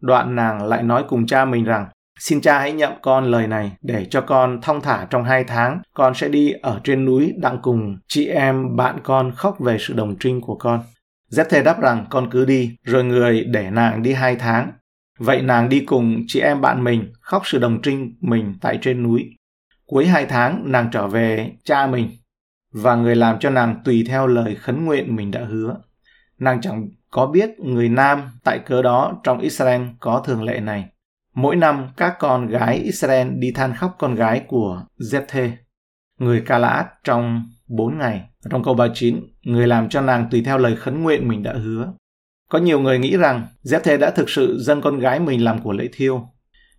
Đoạn 0.00 0.36
nàng 0.36 0.66
lại 0.66 0.82
nói 0.82 1.04
cùng 1.08 1.26
cha 1.26 1.44
mình 1.44 1.64
rằng, 1.64 1.86
Xin 2.18 2.40
cha 2.40 2.58
hãy 2.58 2.72
nhậm 2.72 2.92
con 3.02 3.30
lời 3.30 3.46
này 3.46 3.72
để 3.82 4.06
cho 4.10 4.20
con 4.20 4.60
thong 4.62 4.80
thả 4.80 5.06
trong 5.10 5.24
hai 5.24 5.44
tháng. 5.44 5.82
Con 5.94 6.14
sẽ 6.14 6.28
đi 6.28 6.52
ở 6.62 6.80
trên 6.84 7.04
núi 7.04 7.34
đặng 7.36 7.58
cùng 7.62 7.98
chị 8.08 8.26
em 8.26 8.76
bạn 8.76 8.98
con 9.02 9.32
khóc 9.36 9.60
về 9.60 9.76
sự 9.80 9.94
đồng 9.94 10.16
trinh 10.20 10.40
của 10.40 10.54
con. 10.54 10.80
Giáp 11.28 11.46
thề 11.50 11.62
đáp 11.62 11.80
rằng 11.80 12.06
con 12.10 12.30
cứ 12.30 12.44
đi, 12.44 12.76
rồi 12.84 13.04
người 13.04 13.44
để 13.44 13.70
nàng 13.70 14.02
đi 14.02 14.12
hai 14.12 14.36
tháng. 14.36 14.72
Vậy 15.18 15.42
nàng 15.42 15.68
đi 15.68 15.80
cùng 15.80 16.24
chị 16.26 16.40
em 16.40 16.60
bạn 16.60 16.84
mình 16.84 17.12
khóc 17.20 17.42
sự 17.44 17.58
đồng 17.58 17.82
trinh 17.82 18.14
mình 18.20 18.54
tại 18.60 18.78
trên 18.82 19.02
núi. 19.02 19.30
Cuối 19.86 20.06
hai 20.06 20.26
tháng 20.26 20.72
nàng 20.72 20.88
trở 20.92 21.06
về 21.06 21.52
cha 21.64 21.86
mình 21.86 22.10
và 22.72 22.94
người 22.94 23.16
làm 23.16 23.38
cho 23.38 23.50
nàng 23.50 23.80
tùy 23.84 24.04
theo 24.08 24.26
lời 24.26 24.54
khấn 24.54 24.84
nguyện 24.84 25.16
mình 25.16 25.30
đã 25.30 25.44
hứa. 25.44 25.76
Nàng 26.38 26.60
chẳng 26.60 26.88
có 27.10 27.26
biết 27.26 27.50
người 27.58 27.88
nam 27.88 28.22
tại 28.44 28.58
cớ 28.58 28.82
đó 28.82 29.20
trong 29.24 29.38
Israel 29.38 29.82
có 30.00 30.22
thường 30.26 30.42
lệ 30.42 30.60
này. 30.60 30.84
Mỗi 31.34 31.56
năm 31.56 31.88
các 31.96 32.16
con 32.18 32.46
gái 32.46 32.76
Israel 32.76 33.28
đi 33.38 33.52
than 33.52 33.74
khóc 33.74 33.96
con 33.98 34.14
gái 34.14 34.44
của 34.48 34.82
Zephe, 34.98 35.50
người 36.18 36.40
Calaat 36.40 36.86
trong 37.04 37.42
4 37.68 37.98
ngày. 37.98 38.24
Trong 38.50 38.64
câu 38.64 38.74
39, 38.74 39.20
người 39.42 39.66
làm 39.66 39.88
cho 39.88 40.00
nàng 40.00 40.28
tùy 40.30 40.42
theo 40.44 40.58
lời 40.58 40.76
khấn 40.76 41.02
nguyện 41.02 41.28
mình 41.28 41.42
đã 41.42 41.52
hứa. 41.52 41.92
Có 42.48 42.58
nhiều 42.58 42.80
người 42.80 42.98
nghĩ 42.98 43.16
rằng 43.16 43.46
Zephe 43.64 43.98
đã 43.98 44.10
thực 44.10 44.30
sự 44.30 44.58
dâng 44.60 44.80
con 44.80 44.98
gái 44.98 45.20
mình 45.20 45.44
làm 45.44 45.62
của 45.62 45.72
lễ 45.72 45.88
thiêu. 45.92 46.22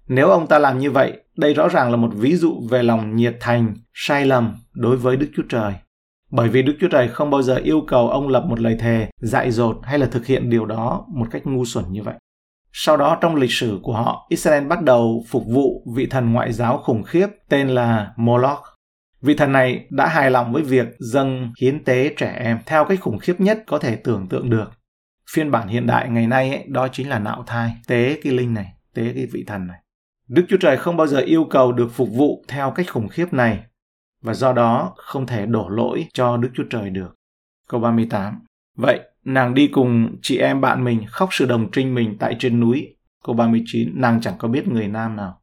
Nếu 0.07 0.29
ông 0.29 0.47
ta 0.47 0.59
làm 0.59 0.79
như 0.79 0.91
vậy, 0.91 1.13
đây 1.37 1.53
rõ 1.53 1.67
ràng 1.67 1.91
là 1.91 1.97
một 1.97 2.11
ví 2.15 2.35
dụ 2.35 2.67
về 2.69 2.83
lòng 2.83 3.15
nhiệt 3.15 3.37
thành, 3.39 3.75
sai 3.93 4.25
lầm 4.25 4.55
đối 4.73 4.97
với 4.97 5.17
Đức 5.17 5.27
Chúa 5.35 5.43
Trời. 5.49 5.73
Bởi 6.31 6.49
vì 6.49 6.61
Đức 6.61 6.73
Chúa 6.81 6.87
Trời 6.87 7.07
không 7.07 7.29
bao 7.29 7.41
giờ 7.41 7.55
yêu 7.55 7.81
cầu 7.87 8.09
ông 8.09 8.27
lập 8.27 8.45
một 8.49 8.59
lời 8.59 8.77
thề, 8.79 9.09
dại 9.21 9.51
dột 9.51 9.77
hay 9.83 9.99
là 9.99 10.05
thực 10.05 10.25
hiện 10.25 10.49
điều 10.49 10.65
đó 10.65 11.05
một 11.15 11.27
cách 11.31 11.41
ngu 11.45 11.65
xuẩn 11.65 11.85
như 11.89 12.03
vậy. 12.03 12.15
Sau 12.71 12.97
đó 12.97 13.17
trong 13.21 13.35
lịch 13.35 13.51
sử 13.51 13.79
của 13.83 13.93
họ, 13.93 14.27
Israel 14.29 14.67
bắt 14.67 14.83
đầu 14.83 15.25
phục 15.27 15.43
vụ 15.47 15.83
vị 15.95 16.05
thần 16.05 16.33
ngoại 16.33 16.53
giáo 16.53 16.77
khủng 16.77 17.03
khiếp 17.03 17.27
tên 17.49 17.67
là 17.67 18.13
Moloch. 18.17 18.63
Vị 19.21 19.35
thần 19.35 19.51
này 19.51 19.85
đã 19.89 20.07
hài 20.07 20.31
lòng 20.31 20.53
với 20.53 20.63
việc 20.63 20.87
dâng 20.99 21.51
hiến 21.61 21.83
tế 21.83 22.13
trẻ 22.17 22.35
em 22.43 22.59
theo 22.65 22.85
cách 22.85 22.99
khủng 23.01 23.19
khiếp 23.19 23.35
nhất 23.41 23.63
có 23.67 23.79
thể 23.79 23.95
tưởng 23.95 24.27
tượng 24.27 24.49
được. 24.49 24.71
Phiên 25.33 25.51
bản 25.51 25.67
hiện 25.67 25.87
đại 25.87 26.09
ngày 26.09 26.27
nay 26.27 26.49
ấy, 26.49 26.65
đó 26.67 26.87
chính 26.87 27.09
là 27.09 27.19
nạo 27.19 27.43
thai, 27.47 27.71
tế 27.87 28.19
cái 28.23 28.33
linh 28.33 28.53
này, 28.53 28.73
tế 28.93 29.11
cái 29.15 29.25
vị 29.25 29.43
thần 29.47 29.67
này. 29.67 29.77
Đức 30.27 30.45
Chúa 30.49 30.57
Trời 30.57 30.77
không 30.77 30.97
bao 30.97 31.07
giờ 31.07 31.19
yêu 31.19 31.47
cầu 31.49 31.71
được 31.71 31.91
phục 31.93 32.09
vụ 32.11 32.43
theo 32.47 32.71
cách 32.71 32.85
khủng 32.89 33.07
khiếp 33.07 33.33
này 33.33 33.59
và 34.21 34.33
do 34.33 34.53
đó 34.53 34.93
không 34.97 35.25
thể 35.25 35.45
đổ 35.45 35.69
lỗi 35.69 36.05
cho 36.13 36.37
Đức 36.37 36.49
Chúa 36.53 36.63
Trời 36.69 36.89
được. 36.89 37.15
Câu 37.69 37.79
38 37.79 38.39
Vậy, 38.77 38.99
nàng 39.25 39.53
đi 39.53 39.67
cùng 39.67 40.15
chị 40.21 40.37
em 40.37 40.61
bạn 40.61 40.83
mình 40.83 41.05
khóc 41.07 41.29
sự 41.31 41.45
đồng 41.45 41.71
trinh 41.71 41.95
mình 41.95 42.17
tại 42.19 42.35
trên 42.39 42.59
núi. 42.59 42.95
Câu 43.25 43.35
39, 43.35 43.89
nàng 43.95 44.21
chẳng 44.21 44.37
có 44.37 44.47
biết 44.47 44.67
người 44.67 44.87
nam 44.87 45.15
nào. 45.15 45.41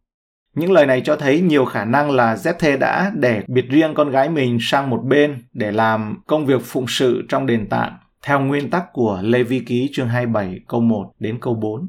Những 0.55 0.73
lời 0.73 0.87
này 0.87 1.01
cho 1.05 1.17
thấy 1.17 1.41
nhiều 1.41 1.65
khả 1.65 1.85
năng 1.85 2.11
là 2.11 2.35
Zethê 2.35 2.79
đã 2.79 3.13
để 3.15 3.43
biệt 3.49 3.69
riêng 3.71 3.95
con 3.95 4.11
gái 4.11 4.29
mình 4.29 4.59
sang 4.61 4.91
một 4.91 5.03
bên 5.05 5.45
để 5.53 5.73
làm 5.73 6.23
công 6.27 6.47
việc 6.47 6.61
phụng 6.65 6.87
sự 6.89 7.27
trong 7.29 7.47
đền 7.47 7.69
tạng 7.69 7.97
theo 8.27 8.41
nguyên 8.41 8.71
tắc 8.71 8.93
của 8.93 9.21
Lê 9.23 9.43
Vi 9.43 9.61
Ký 9.61 9.91
chương 9.93 10.09
27 10.09 10.61
câu 10.69 10.81
1 10.81 11.13
đến 11.19 11.39
câu 11.41 11.55
4. 11.55 11.89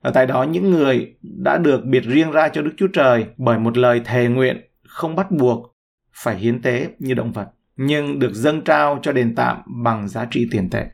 Ở 0.00 0.10
tại 0.10 0.26
đó, 0.26 0.42
những 0.42 0.70
người 0.70 1.14
đã 1.22 1.58
được 1.58 1.84
biệt 1.84 2.04
riêng 2.04 2.30
ra 2.30 2.48
cho 2.48 2.62
Đức 2.62 2.70
Chúa 2.76 2.86
Trời 2.92 3.26
bởi 3.36 3.58
một 3.58 3.76
lời 3.78 4.00
thề 4.04 4.28
nguyện 4.28 4.56
không 4.88 5.16
bắt 5.16 5.30
buộc 5.30 5.76
phải 6.14 6.36
hiến 6.36 6.62
tế 6.62 6.88
như 6.98 7.14
động 7.14 7.32
vật, 7.32 7.48
nhưng 7.76 8.18
được 8.18 8.34
dâng 8.34 8.60
trao 8.60 8.98
cho 9.02 9.12
đền 9.12 9.34
tạm 9.34 9.56
bằng 9.84 10.08
giá 10.08 10.26
trị 10.30 10.48
tiền 10.50 10.70
tệ. 10.70 10.86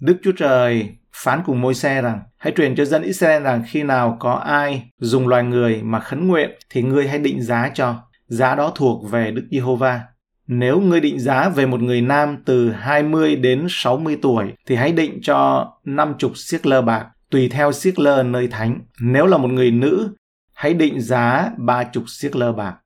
Đức 0.00 0.16
Chúa 0.22 0.32
Trời 0.32 0.88
phán 1.12 1.42
cùng 1.46 1.60
môi 1.60 1.74
xe 1.74 2.02
rằng, 2.02 2.20
hãy 2.36 2.52
truyền 2.56 2.74
cho 2.74 2.84
dân 2.84 3.02
Israel 3.02 3.42
rằng 3.42 3.62
khi 3.68 3.82
nào 3.82 4.16
có 4.20 4.32
ai 4.32 4.90
dùng 4.98 5.28
loài 5.28 5.44
người 5.44 5.82
mà 5.82 6.00
khấn 6.00 6.28
nguyện 6.28 6.50
thì 6.70 6.82
ngươi 6.82 7.08
hãy 7.08 7.18
định 7.18 7.42
giá 7.42 7.70
cho. 7.74 7.94
Giá 8.26 8.54
đó 8.54 8.72
thuộc 8.74 9.10
về 9.10 9.30
Đức 9.30 9.48
Giê-hô-va. 9.50 10.00
Nếu 10.48 10.80
ngươi 10.80 11.00
định 11.00 11.20
giá 11.20 11.48
về 11.48 11.66
một 11.66 11.80
người 11.80 12.00
nam 12.00 12.36
từ 12.44 12.70
20 12.70 13.36
đến 13.36 13.66
60 13.68 14.18
tuổi 14.22 14.52
thì 14.66 14.74
hãy 14.74 14.92
định 14.92 15.18
cho 15.22 15.72
50 15.84 16.30
siết 16.34 16.66
lơ 16.66 16.82
bạc 16.82 17.06
tùy 17.30 17.48
theo 17.48 17.72
siết 17.72 17.98
lơ 17.98 18.22
nơi 18.22 18.48
thánh. 18.48 18.80
Nếu 19.00 19.26
là 19.26 19.38
một 19.38 19.48
người 19.48 19.70
nữ, 19.70 20.14
hãy 20.52 20.74
định 20.74 21.00
giá 21.00 21.50
30 21.56 22.04
siết 22.06 22.36
lơ 22.36 22.52
bạc. 22.52 22.76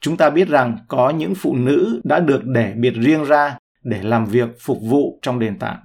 Chúng 0.00 0.16
ta 0.16 0.30
biết 0.30 0.48
rằng 0.48 0.78
có 0.88 1.10
những 1.10 1.34
phụ 1.34 1.56
nữ 1.56 2.00
đã 2.04 2.20
được 2.20 2.44
để 2.44 2.72
biệt 2.76 2.94
riêng 2.94 3.24
ra 3.24 3.58
để 3.82 4.02
làm 4.02 4.26
việc 4.26 4.48
phục 4.60 4.78
vụ 4.82 5.18
trong 5.22 5.38
đền 5.38 5.58
tạng. 5.58 5.78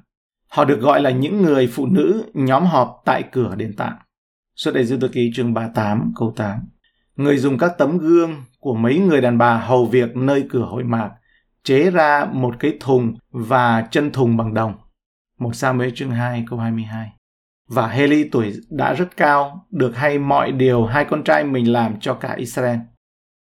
Họ 0.48 0.66
được 0.66 0.80
gọi 0.82 1.02
là 1.02 1.10
những 1.10 1.42
người 1.42 1.68
phụ 1.68 1.86
nữ 1.86 2.24
nhóm 2.34 2.66
họp 2.66 3.02
tại 3.06 3.24
cửa 3.32 3.56
đền 3.56 3.76
tạng. 3.76 3.98
Xuất 4.56 4.76
Đại 4.76 4.86
Dương 4.86 5.00
Tự 5.00 5.08
Ký 5.08 5.32
chương 5.36 5.54
38 5.54 6.14
câu 6.16 6.34
8. 6.36 6.60
Người 7.16 7.38
dùng 7.38 7.58
các 7.58 7.72
tấm 7.78 7.98
gương 7.98 8.44
của 8.68 8.74
mấy 8.74 9.00
người 9.00 9.22
đàn 9.22 9.38
bà 9.38 9.58
hầu 9.58 9.86
việc 9.86 10.16
nơi 10.16 10.46
cửa 10.50 10.66
hội 10.66 10.84
mạc, 10.84 11.10
chế 11.64 11.92
ra 11.92 12.28
một 12.32 12.56
cái 12.60 12.78
thùng 12.80 13.16
và 13.32 13.88
chân 13.92 14.12
thùng 14.12 14.38
bằng 14.38 14.54
đồng. 14.54 14.74
Một 15.40 15.56
Samuel 15.56 15.90
chương 15.96 16.12
2 16.12 16.46
câu 16.50 16.60
22. 16.60 17.12
Và 17.70 17.88
Heli 17.88 18.30
tuổi 18.30 18.54
đã 18.70 18.94
rất 18.94 19.18
cao, 19.18 19.66
được 19.72 19.96
hay 19.96 20.20
mọi 20.20 20.52
điều 20.52 20.86
hai 20.86 21.06
con 21.06 21.24
trai 21.24 21.44
mình 21.44 21.72
làm 21.72 22.00
cho 22.00 22.14
cả 22.14 22.34
Israel 22.38 22.78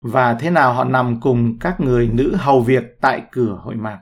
và 0.05 0.35
thế 0.35 0.51
nào 0.51 0.73
họ 0.73 0.85
nằm 0.85 1.21
cùng 1.21 1.59
các 1.59 1.81
người 1.81 2.11
nữ 2.13 2.35
hầu 2.37 2.61
việc 2.61 3.01
tại 3.01 3.23
cửa 3.33 3.59
hội 3.63 3.75
mạc. 3.75 3.99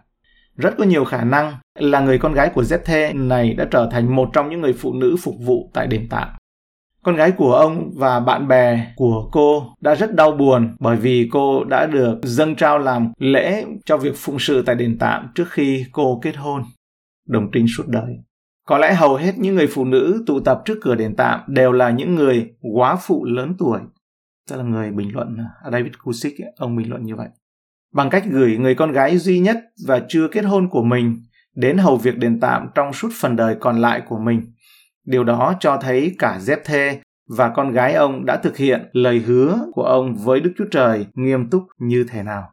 Rất 0.56 0.74
có 0.78 0.84
nhiều 0.84 1.04
khả 1.04 1.24
năng 1.24 1.54
là 1.78 2.00
người 2.00 2.18
con 2.18 2.32
gái 2.32 2.50
của 2.54 2.62
Zethe 2.62 3.28
này 3.28 3.54
đã 3.54 3.66
trở 3.70 3.88
thành 3.92 4.16
một 4.16 4.30
trong 4.32 4.50
những 4.50 4.60
người 4.60 4.72
phụ 4.72 4.92
nữ 4.92 5.16
phục 5.22 5.34
vụ 5.40 5.70
tại 5.74 5.86
đền 5.86 6.06
tạm 6.10 6.28
con 7.02 7.16
gái 7.16 7.32
của 7.32 7.54
ông 7.54 7.90
và 7.94 8.20
bạn 8.20 8.48
bè 8.48 8.92
của 8.96 9.28
cô 9.32 9.66
đã 9.80 9.94
rất 9.94 10.14
đau 10.14 10.32
buồn 10.32 10.76
bởi 10.80 10.96
vì 10.96 11.28
cô 11.32 11.64
đã 11.64 11.86
được 11.86 12.18
dâng 12.22 12.54
trao 12.54 12.78
làm 12.78 13.12
lễ 13.18 13.64
cho 13.84 13.96
việc 13.96 14.16
phụng 14.16 14.38
sự 14.38 14.62
tại 14.62 14.74
đền 14.74 14.96
tạm 14.98 15.28
trước 15.34 15.50
khi 15.50 15.84
cô 15.92 16.20
kết 16.22 16.36
hôn, 16.36 16.62
đồng 17.28 17.50
trinh 17.52 17.66
suốt 17.76 17.84
đời. 17.88 18.16
Có 18.66 18.78
lẽ 18.78 18.94
hầu 18.94 19.16
hết 19.16 19.38
những 19.38 19.54
người 19.54 19.66
phụ 19.66 19.84
nữ 19.84 20.24
tụ 20.26 20.40
tập 20.40 20.62
trước 20.64 20.78
cửa 20.82 20.94
đền 20.94 21.16
tạm 21.16 21.40
đều 21.48 21.72
là 21.72 21.90
những 21.90 22.14
người 22.14 22.50
quá 22.74 22.96
phụ 22.96 23.24
lớn 23.24 23.54
tuổi 23.58 23.80
tức 24.50 24.56
là 24.56 24.62
người 24.62 24.90
bình 24.90 25.14
luận 25.14 25.36
David 25.72 25.92
Kusick 26.04 26.38
ông 26.56 26.76
bình 26.76 26.90
luận 26.90 27.04
như 27.04 27.16
vậy 27.16 27.28
bằng 27.94 28.10
cách 28.10 28.24
gửi 28.30 28.56
người 28.56 28.74
con 28.74 28.92
gái 28.92 29.18
duy 29.18 29.38
nhất 29.38 29.58
và 29.86 30.02
chưa 30.08 30.28
kết 30.28 30.44
hôn 30.44 30.68
của 30.68 30.82
mình 30.82 31.16
đến 31.56 31.78
hầu 31.78 31.96
việc 31.96 32.18
đền 32.18 32.40
tạm 32.40 32.68
trong 32.74 32.92
suốt 32.92 33.08
phần 33.20 33.36
đời 33.36 33.56
còn 33.60 33.80
lại 33.80 34.02
của 34.08 34.18
mình. 34.18 34.52
Điều 35.06 35.24
đó 35.24 35.54
cho 35.60 35.76
thấy 35.76 36.14
cả 36.18 36.38
Dép 36.40 36.58
Thê 36.64 37.00
và 37.36 37.48
con 37.48 37.72
gái 37.72 37.94
ông 37.94 38.26
đã 38.26 38.36
thực 38.36 38.56
hiện 38.56 38.88
lời 38.92 39.18
hứa 39.18 39.58
của 39.72 39.82
ông 39.82 40.14
với 40.14 40.40
Đức 40.40 40.52
Chúa 40.58 40.64
Trời 40.70 41.06
nghiêm 41.14 41.50
túc 41.50 41.62
như 41.78 42.06
thế 42.10 42.22
nào. 42.22 42.52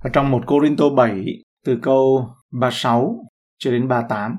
Ở 0.00 0.10
trong 0.12 0.30
một 0.30 0.46
Corinto 0.46 0.88
7 0.88 1.24
từ 1.66 1.78
câu 1.82 2.28
36 2.52 3.24
cho 3.58 3.70
đến 3.70 3.88
38 3.88 4.36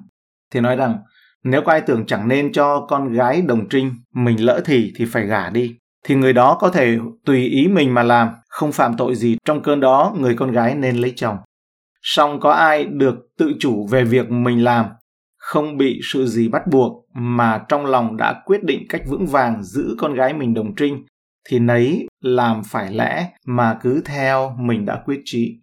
thì 0.51 0.59
nói 0.59 0.75
rằng 0.75 0.99
nếu 1.43 1.61
có 1.65 1.71
ai 1.71 1.81
tưởng 1.81 2.05
chẳng 2.05 2.27
nên 2.27 2.51
cho 2.51 2.85
con 2.89 3.13
gái 3.13 3.41
đồng 3.41 3.69
trinh 3.69 3.93
mình 4.13 4.45
lỡ 4.45 4.61
thì 4.65 4.93
thì 4.95 5.05
phải 5.05 5.25
gả 5.25 5.49
đi 5.49 5.77
thì 6.05 6.15
người 6.15 6.33
đó 6.33 6.57
có 6.59 6.69
thể 6.69 6.97
tùy 7.25 7.47
ý 7.47 7.67
mình 7.67 7.93
mà 7.93 8.03
làm, 8.03 8.29
không 8.49 8.71
phạm 8.71 8.97
tội 8.97 9.15
gì 9.15 9.37
trong 9.45 9.61
cơn 9.61 9.79
đó 9.79 10.15
người 10.19 10.35
con 10.35 10.51
gái 10.51 10.75
nên 10.75 10.97
lấy 10.97 11.13
chồng. 11.15 11.37
Song 12.01 12.39
có 12.39 12.51
ai 12.51 12.85
được 12.85 13.15
tự 13.37 13.53
chủ 13.59 13.87
về 13.87 14.03
việc 14.03 14.29
mình 14.29 14.63
làm, 14.63 14.85
không 15.51 15.77
bị 15.77 15.99
sự 16.03 16.25
gì 16.27 16.49
bắt 16.49 16.67
buộc 16.67 17.05
mà 17.13 17.65
trong 17.69 17.85
lòng 17.85 18.17
đã 18.17 18.41
quyết 18.45 18.63
định 18.63 18.85
cách 18.89 19.01
vững 19.07 19.25
vàng 19.25 19.63
giữ 19.63 19.95
con 19.99 20.13
gái 20.13 20.33
mình 20.33 20.53
đồng 20.53 20.75
trinh, 20.75 21.05
thì 21.49 21.59
nấy 21.59 22.07
làm 22.21 22.61
phải 22.63 22.93
lẽ 22.93 23.29
mà 23.45 23.77
cứ 23.81 24.01
theo 24.05 24.55
mình 24.59 24.85
đã 24.85 25.01
quyết 25.05 25.21
trí. 25.25 25.61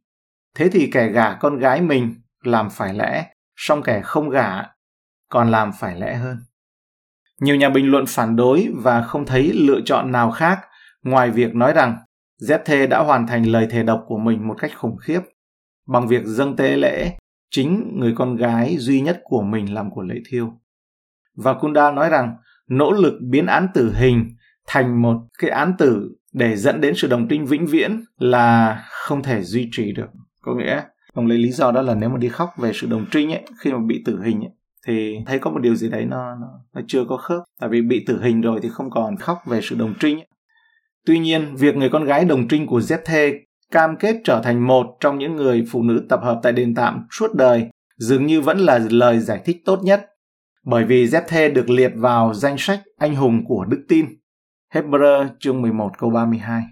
Thế 0.56 0.68
thì 0.72 0.90
kẻ 0.92 1.08
gả 1.08 1.34
con 1.34 1.58
gái 1.58 1.80
mình 1.80 2.14
làm 2.44 2.70
phải 2.70 2.94
lẽ, 2.94 3.26
song 3.56 3.82
kẻ 3.82 4.00
không 4.04 4.30
gả 4.30 4.62
còn 5.30 5.50
làm 5.50 5.70
phải 5.80 6.00
lẽ 6.00 6.14
hơn. 6.14 6.38
Nhiều 7.40 7.56
nhà 7.56 7.68
bình 7.68 7.90
luận 7.90 8.04
phản 8.08 8.36
đối 8.36 8.68
và 8.74 9.02
không 9.02 9.26
thấy 9.26 9.52
lựa 9.54 9.80
chọn 9.84 10.12
nào 10.12 10.30
khác 10.30 10.58
ngoài 11.02 11.30
việc 11.30 11.54
nói 11.54 11.72
rằng 11.72 11.98
ZT 12.42 12.88
đã 12.88 12.98
hoàn 12.98 13.26
thành 13.26 13.46
lời 13.46 13.66
thề 13.70 13.82
độc 13.82 14.04
của 14.06 14.18
mình 14.18 14.48
một 14.48 14.54
cách 14.58 14.70
khủng 14.76 14.96
khiếp 14.96 15.20
bằng 15.86 16.08
việc 16.08 16.22
dâng 16.24 16.56
tế 16.56 16.76
lễ 16.76 17.16
chính 17.50 17.92
người 17.98 18.14
con 18.16 18.36
gái 18.36 18.76
duy 18.78 19.00
nhất 19.00 19.20
của 19.24 19.42
mình 19.42 19.74
làm 19.74 19.90
của 19.90 20.02
lễ 20.02 20.14
thiêu. 20.28 20.52
Và 21.36 21.54
Kunda 21.54 21.92
nói 21.92 22.08
rằng 22.08 22.36
nỗ 22.68 22.92
lực 22.92 23.14
biến 23.30 23.46
án 23.46 23.66
tử 23.74 23.92
hình 23.94 24.30
thành 24.66 25.02
một 25.02 25.16
cái 25.38 25.50
án 25.50 25.72
tử 25.78 26.14
để 26.32 26.56
dẫn 26.56 26.80
đến 26.80 26.94
sự 26.96 27.08
đồng 27.08 27.28
trinh 27.28 27.46
vĩnh 27.46 27.66
viễn 27.66 28.04
là 28.18 28.78
không 28.90 29.22
thể 29.22 29.42
duy 29.42 29.68
trì 29.72 29.92
được. 29.92 30.06
Có 30.42 30.54
nghĩa, 30.54 30.82
ông 31.12 31.26
lấy 31.26 31.38
lý 31.38 31.50
do 31.50 31.72
đó 31.72 31.82
là 31.82 31.94
nếu 31.94 32.08
mà 32.08 32.18
đi 32.18 32.28
khóc 32.28 32.50
về 32.58 32.72
sự 32.74 32.86
đồng 32.86 33.06
trinh 33.10 33.32
ấy, 33.32 33.42
khi 33.60 33.72
mà 33.72 33.78
bị 33.86 34.02
tử 34.04 34.20
hình 34.24 34.40
ấy, 34.40 34.50
thì 34.86 35.16
thấy 35.26 35.38
có 35.38 35.50
một 35.50 35.58
điều 35.58 35.74
gì 35.74 35.88
đấy 35.88 36.04
nó, 36.04 36.34
nó, 36.34 36.46
nó 36.74 36.80
chưa 36.86 37.04
có 37.04 37.16
khớp. 37.16 37.42
Tại 37.60 37.70
vì 37.70 37.82
bị 37.82 38.04
tử 38.06 38.22
hình 38.22 38.40
rồi 38.40 38.60
thì 38.62 38.68
không 38.68 38.90
còn 38.90 39.16
khóc 39.16 39.38
về 39.46 39.60
sự 39.62 39.76
đồng 39.76 39.94
trinh 40.00 40.18
ấy. 40.18 40.28
Tuy 41.06 41.18
nhiên, 41.18 41.56
việc 41.56 41.76
người 41.76 41.88
con 41.88 42.04
gái 42.04 42.24
đồng 42.24 42.48
trinh 42.48 42.66
của 42.66 42.78
Zephe 42.78 43.38
cam 43.72 43.96
kết 43.96 44.16
trở 44.24 44.40
thành 44.44 44.66
một 44.66 44.96
trong 45.00 45.18
những 45.18 45.36
người 45.36 45.64
phụ 45.70 45.82
nữ 45.82 46.06
tập 46.08 46.20
hợp 46.22 46.40
tại 46.42 46.52
đền 46.52 46.74
tạm 46.74 47.06
suốt 47.10 47.34
đời, 47.34 47.66
dường 47.98 48.26
như 48.26 48.40
vẫn 48.40 48.58
là 48.58 48.80
lời 48.90 49.18
giải 49.18 49.40
thích 49.44 49.62
tốt 49.64 49.82
nhất 49.82 50.06
bởi 50.70 50.84
vì 50.84 51.06
Zephe 51.06 51.52
được 51.52 51.70
liệt 51.70 51.92
vào 51.96 52.34
danh 52.34 52.58
sách 52.58 52.80
anh 52.98 53.14
hùng 53.14 53.44
của 53.44 53.64
đức 53.64 53.84
tin. 53.88 54.06
Hebrew 54.74 55.26
chương 55.40 55.62
11 55.62 55.98
câu 55.98 56.10
32. 56.10 56.62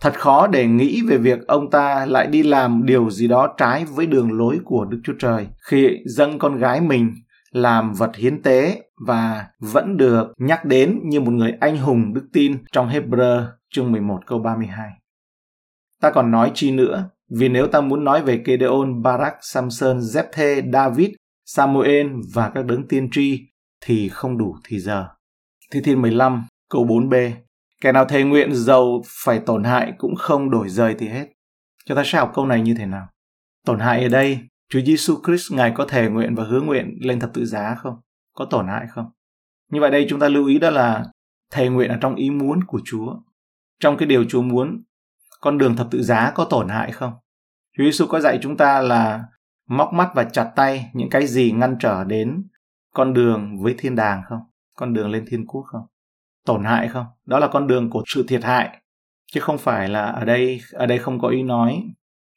Thật 0.00 0.20
khó 0.20 0.46
để 0.46 0.66
nghĩ 0.66 1.02
về 1.08 1.16
việc 1.16 1.46
ông 1.46 1.70
ta 1.70 2.06
lại 2.06 2.26
đi 2.26 2.42
làm 2.42 2.86
điều 2.86 3.10
gì 3.10 3.28
đó 3.28 3.54
trái 3.56 3.84
với 3.84 4.06
đường 4.06 4.32
lối 4.32 4.58
của 4.64 4.84
Đức 4.84 5.00
Chúa 5.04 5.12
Trời, 5.18 5.46
khi 5.68 5.88
dâng 6.06 6.38
con 6.38 6.58
gái 6.58 6.80
mình 6.80 7.12
làm 7.50 7.92
vật 7.92 8.16
hiến 8.16 8.42
tế 8.42 8.82
và 9.06 9.46
vẫn 9.60 9.96
được 9.96 10.32
nhắc 10.38 10.64
đến 10.64 11.00
như 11.04 11.20
một 11.20 11.30
người 11.30 11.52
anh 11.60 11.76
hùng 11.76 12.14
đức 12.14 12.28
tin 12.32 12.56
trong 12.72 12.88
Hebrew 12.88 13.44
chương 13.70 13.92
11 13.92 14.20
câu 14.26 14.38
32. 14.38 14.90
Ta 16.02 16.10
còn 16.10 16.30
nói 16.30 16.50
chi 16.54 16.70
nữa, 16.70 17.10
vì 17.30 17.48
nếu 17.48 17.66
ta 17.66 17.80
muốn 17.80 18.04
nói 18.04 18.22
về 18.22 18.42
Gedeon, 18.44 19.02
Barak, 19.02 19.34
Samson, 19.40 19.98
Jephthê, 19.98 20.72
David, 20.72 21.10
Samuel 21.44 22.06
và 22.34 22.50
các 22.54 22.64
đấng 22.64 22.88
tiên 22.88 23.08
tri 23.12 23.40
thì 23.80 24.08
không 24.08 24.38
đủ 24.38 24.56
thì 24.64 24.80
giờ. 24.80 25.08
Thi 25.72 25.80
Thiên 25.80 26.02
15, 26.02 26.44
câu 26.70 26.86
4b. 26.86 27.30
Kẻ 27.80 27.92
nào 27.92 28.04
thề 28.04 28.22
nguyện 28.22 28.54
giàu 28.54 29.02
phải 29.24 29.40
tổn 29.46 29.64
hại 29.64 29.92
cũng 29.98 30.14
không 30.16 30.50
đổi 30.50 30.68
rời 30.68 30.94
thì 30.98 31.08
hết. 31.08 31.26
Cho 31.84 31.94
ta 31.94 32.02
sẽ 32.04 32.18
học 32.18 32.32
câu 32.34 32.46
này 32.46 32.60
như 32.60 32.74
thế 32.78 32.86
nào? 32.86 33.06
Tổn 33.66 33.80
hại 33.80 34.02
ở 34.02 34.08
đây, 34.08 34.38
Chúa 34.68 34.80
Giêsu 34.80 35.14
Christ 35.26 35.52
Ngài 35.52 35.72
có 35.74 35.86
thề 35.88 36.08
nguyện 36.08 36.34
và 36.34 36.44
hứa 36.44 36.60
nguyện 36.60 36.98
lên 37.00 37.20
thập 37.20 37.34
tự 37.34 37.44
giá 37.44 37.74
không? 37.78 37.94
Có 38.34 38.44
tổn 38.44 38.68
hại 38.68 38.86
không? 38.90 39.06
Như 39.70 39.80
vậy 39.80 39.90
đây 39.90 40.06
chúng 40.08 40.20
ta 40.20 40.28
lưu 40.28 40.46
ý 40.46 40.58
đó 40.58 40.70
là 40.70 41.04
thề 41.52 41.68
nguyện 41.68 41.90
ở 41.90 41.98
trong 42.00 42.14
ý 42.14 42.30
muốn 42.30 42.64
của 42.64 42.80
Chúa. 42.84 43.14
Trong 43.80 43.96
cái 43.96 44.08
điều 44.08 44.24
Chúa 44.24 44.42
muốn, 44.42 44.82
con 45.42 45.58
đường 45.58 45.76
thập 45.76 45.90
tự 45.90 46.02
giá 46.02 46.32
có 46.34 46.44
tổn 46.44 46.68
hại 46.68 46.92
không? 46.92 47.12
Chúa 47.76 47.84
Giêsu 47.84 48.06
có 48.06 48.20
dạy 48.20 48.38
chúng 48.42 48.56
ta 48.56 48.80
là 48.80 49.24
móc 49.68 49.92
mắt 49.92 50.08
và 50.14 50.24
chặt 50.24 50.52
tay 50.56 50.90
những 50.94 51.10
cái 51.10 51.26
gì 51.26 51.52
ngăn 51.52 51.76
trở 51.80 52.04
đến 52.04 52.48
con 52.94 53.14
đường 53.14 53.62
với 53.62 53.74
thiên 53.78 53.96
đàng 53.96 54.22
không? 54.28 54.40
Con 54.76 54.94
đường 54.94 55.10
lên 55.10 55.24
thiên 55.30 55.46
quốc 55.46 55.62
không? 55.66 55.82
Tổn 56.46 56.64
hại 56.64 56.88
không? 56.88 57.06
Đó 57.26 57.38
là 57.38 57.48
con 57.48 57.66
đường 57.66 57.90
của 57.90 58.02
sự 58.06 58.24
thiệt 58.28 58.44
hại. 58.44 58.78
Chứ 59.32 59.40
không 59.40 59.58
phải 59.58 59.88
là 59.88 60.04
ở 60.04 60.24
đây 60.24 60.60
ở 60.72 60.86
đây 60.86 60.98
không 60.98 61.20
có 61.20 61.28
ý 61.28 61.42
nói 61.42 61.82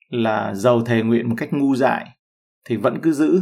là 0.10 0.54
giàu 0.54 0.82
thề 0.82 1.02
nguyện 1.02 1.30
một 1.30 1.36
cách 1.38 1.50
ngu 1.54 1.76
dại 1.76 2.06
thì 2.70 2.76
vẫn 2.76 3.00
cứ 3.02 3.12
giữ. 3.12 3.42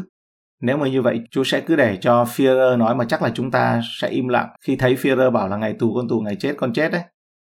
Nếu 0.62 0.78
mà 0.78 0.88
như 0.88 1.02
vậy, 1.02 1.20
Chúa 1.32 1.44
sẽ 1.44 1.62
cứ 1.62 1.76
để 1.76 1.98
cho 2.02 2.24
Führer 2.24 2.78
nói 2.78 2.96
mà 2.96 3.06
chắc 3.06 3.22
là 3.22 3.32
chúng 3.36 3.52
ta 3.52 3.82
sẽ 4.00 4.10
im 4.10 4.28
lặng 4.28 4.50
khi 4.62 4.76
thấy 4.76 4.96
Führer 4.96 5.32
bảo 5.32 5.48
là 5.48 5.58
ngày 5.58 5.76
tù 5.80 5.94
con 5.96 6.08
tù, 6.10 6.20
ngày 6.20 6.36
chết 6.40 6.54
con 6.58 6.74
chết 6.74 6.92
đấy. 6.92 7.04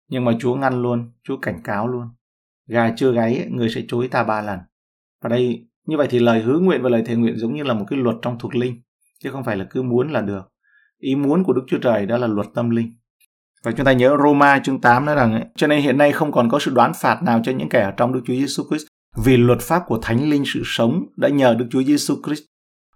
Nhưng 0.08 0.24
mà 0.24 0.32
Chúa 0.40 0.54
ngăn 0.54 0.82
luôn, 0.82 1.12
Chúa 1.22 1.36
cảnh 1.36 1.60
cáo 1.64 1.88
luôn. 1.88 2.08
Gà 2.66 2.94
chưa 2.96 3.12
gáy, 3.12 3.48
người 3.50 3.68
sẽ 3.68 3.82
chối 3.88 4.08
ta 4.08 4.24
ba 4.24 4.42
lần. 4.42 4.58
Và 5.22 5.28
đây, 5.28 5.68
như 5.86 5.96
vậy 5.96 6.06
thì 6.10 6.18
lời 6.18 6.42
hứa 6.42 6.58
nguyện 6.58 6.82
và 6.82 6.90
lời 6.90 7.02
thề 7.06 7.16
nguyện 7.16 7.38
giống 7.38 7.54
như 7.54 7.62
là 7.62 7.74
một 7.74 7.84
cái 7.88 7.98
luật 7.98 8.16
trong 8.22 8.38
thuộc 8.38 8.54
linh, 8.54 8.82
chứ 9.20 9.30
không 9.30 9.44
phải 9.44 9.56
là 9.56 9.66
cứ 9.70 9.82
muốn 9.82 10.12
là 10.12 10.20
được. 10.20 10.42
Ý 10.98 11.14
muốn 11.14 11.44
của 11.44 11.52
Đức 11.52 11.62
Chúa 11.66 11.78
Trời 11.78 12.06
đó 12.06 12.16
là 12.16 12.26
luật 12.26 12.46
tâm 12.54 12.70
linh. 12.70 12.96
Và 13.64 13.72
chúng 13.72 13.86
ta 13.86 13.92
nhớ 13.92 14.16
Roma 14.24 14.58
chương 14.58 14.80
8 14.80 15.04
nói 15.04 15.14
rằng 15.14 15.32
ấy, 15.32 15.44
cho 15.56 15.66
nên 15.66 15.82
hiện 15.82 15.98
nay 15.98 16.12
không 16.12 16.32
còn 16.32 16.48
có 16.48 16.58
sự 16.58 16.70
đoán 16.74 16.92
phạt 16.94 17.22
nào 17.22 17.40
cho 17.44 17.52
những 17.52 17.68
kẻ 17.68 17.82
ở 17.82 17.90
trong 17.90 18.12
Đức 18.12 18.20
Chúa 18.24 18.34
Giêsu 18.34 18.62
Christ 18.70 18.86
vì 19.16 19.36
luật 19.36 19.60
pháp 19.60 19.82
của 19.86 19.98
Thánh 20.02 20.30
Linh 20.30 20.42
sự 20.46 20.62
sống 20.64 21.04
đã 21.16 21.28
nhờ 21.28 21.54
Đức 21.54 21.66
Chúa 21.70 21.82
Giêsu 21.82 22.14
Christ 22.26 22.42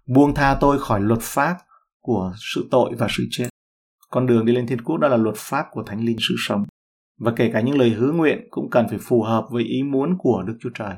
buông 0.07 0.33
tha 0.33 0.57
tôi 0.61 0.79
khỏi 0.79 1.01
luật 1.01 1.19
pháp 1.21 1.57
của 2.01 2.33
sự 2.53 2.67
tội 2.71 2.95
và 2.97 3.07
sự 3.09 3.23
chết. 3.31 3.49
Con 4.09 4.25
đường 4.25 4.45
đi 4.45 4.53
lên 4.53 4.67
thiên 4.67 4.81
quốc 4.81 4.97
đó 4.97 5.07
là 5.07 5.17
luật 5.17 5.35
pháp 5.37 5.65
của 5.71 5.83
Thánh 5.83 6.05
Linh 6.05 6.17
sự 6.19 6.35
sống. 6.37 6.65
Và 7.19 7.31
kể 7.35 7.49
cả 7.53 7.61
những 7.61 7.77
lời 7.77 7.89
hứa 7.89 8.11
nguyện 8.11 8.47
cũng 8.49 8.69
cần 8.69 8.85
phải 8.89 8.97
phù 9.01 9.21
hợp 9.21 9.45
với 9.51 9.63
ý 9.63 9.83
muốn 9.83 10.17
của 10.17 10.43
Đức 10.47 10.57
Chúa 10.59 10.69
Trời. 10.75 10.95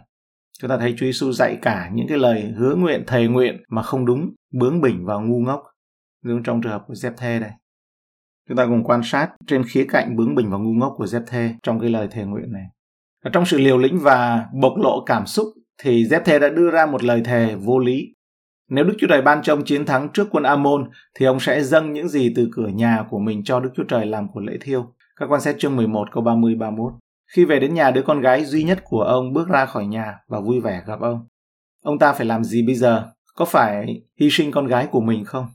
Chúng 0.59 0.69
ta 0.69 0.77
thấy 0.77 0.93
Chúa 0.97 1.05
Giêsu 1.05 1.31
dạy 1.31 1.57
cả 1.61 1.89
những 1.93 2.07
cái 2.07 2.17
lời 2.17 2.53
hứa 2.57 2.75
nguyện, 2.75 3.03
thề 3.07 3.27
nguyện 3.27 3.63
mà 3.69 3.81
không 3.81 4.05
đúng, 4.05 4.29
bướng 4.53 4.81
bỉnh 4.81 5.05
và 5.05 5.15
ngu 5.15 5.39
ngốc. 5.39 5.63
Giống 6.25 6.43
trong 6.43 6.61
trường 6.61 6.71
hợp 6.71 6.83
của 6.87 6.93
Zepthê 6.93 7.41
đây. 7.41 7.51
Chúng 8.49 8.57
ta 8.57 8.65
cùng 8.65 8.83
quan 8.83 9.01
sát 9.03 9.29
trên 9.47 9.63
khía 9.63 9.85
cạnh 9.89 10.15
bướng 10.15 10.35
bỉnh 10.35 10.49
và 10.49 10.57
ngu 10.57 10.73
ngốc 10.73 10.93
của 10.97 11.05
Zepthê 11.05 11.53
trong 11.63 11.79
cái 11.79 11.89
lời 11.89 12.07
thề 12.11 12.23
nguyện 12.23 12.51
này. 12.51 12.65
Ở 13.23 13.29
trong 13.33 13.45
sự 13.45 13.57
liều 13.57 13.77
lĩnh 13.77 13.99
và 13.99 14.45
bộc 14.61 14.73
lộ 14.77 15.03
cảm 15.05 15.25
xúc 15.25 15.47
thì 15.83 16.03
Zepthê 16.03 16.39
đã 16.39 16.49
đưa 16.49 16.71
ra 16.71 16.85
một 16.85 17.03
lời 17.03 17.21
thề 17.25 17.55
vô 17.55 17.79
lý. 17.79 18.13
Nếu 18.69 18.83
Đức 18.83 18.93
Chúa 18.99 19.07
Trời 19.07 19.21
ban 19.21 19.41
cho 19.41 19.53
ông 19.53 19.63
chiến 19.65 19.85
thắng 19.85 20.09
trước 20.13 20.27
quân 20.31 20.43
Amon 20.43 20.89
thì 21.19 21.25
ông 21.25 21.39
sẽ 21.39 21.63
dâng 21.63 21.93
những 21.93 22.09
gì 22.09 22.33
từ 22.35 22.49
cửa 22.51 22.67
nhà 22.67 23.05
của 23.09 23.19
mình 23.19 23.43
cho 23.43 23.59
Đức 23.59 23.69
Chúa 23.75 23.83
Trời 23.83 24.05
làm 24.05 24.27
của 24.33 24.39
lễ 24.39 24.57
thiêu. 24.61 24.93
Các 25.21 25.27
quan 25.29 25.41
xét 25.41 25.55
chương 25.59 25.75
11 25.75 26.11
câu 26.11 26.23
30 26.23 26.55
31. 26.55 26.93
Khi 27.35 27.45
về 27.45 27.59
đến 27.59 27.73
nhà 27.73 27.91
đứa 27.91 28.01
con 28.01 28.21
gái 28.21 28.45
duy 28.45 28.63
nhất 28.63 28.79
của 28.83 29.01
ông 29.01 29.33
bước 29.33 29.49
ra 29.49 29.65
khỏi 29.65 29.85
nhà 29.85 30.17
và 30.27 30.39
vui 30.39 30.59
vẻ 30.59 30.83
gặp 30.87 30.99
ông. 31.01 31.27
Ông 31.83 31.99
ta 31.99 32.13
phải 32.13 32.25
làm 32.25 32.43
gì 32.43 32.65
bây 32.65 32.75
giờ? 32.75 33.09
Có 33.35 33.45
phải 33.45 34.01
hy 34.19 34.29
sinh 34.31 34.51
con 34.51 34.67
gái 34.67 34.87
của 34.91 35.01
mình 35.01 35.25
không? 35.25 35.45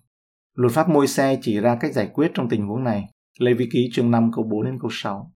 Luật 0.55 0.73
pháp 0.73 0.89
môi 0.89 1.07
xe 1.07 1.39
chỉ 1.43 1.61
ra 1.61 1.77
cách 1.81 1.93
giải 1.93 2.09
quyết 2.13 2.31
trong 2.35 2.49
tình 2.49 2.67
huống 2.67 2.85
này. 2.85 3.05
Lê 3.39 3.55
Vi 3.55 3.69
Ký 3.73 3.89
chương 3.93 4.11
5 4.11 4.31
câu 4.35 4.45
4 4.45 4.65
đến 4.65 4.79
câu 4.81 4.91
6. 4.93 5.33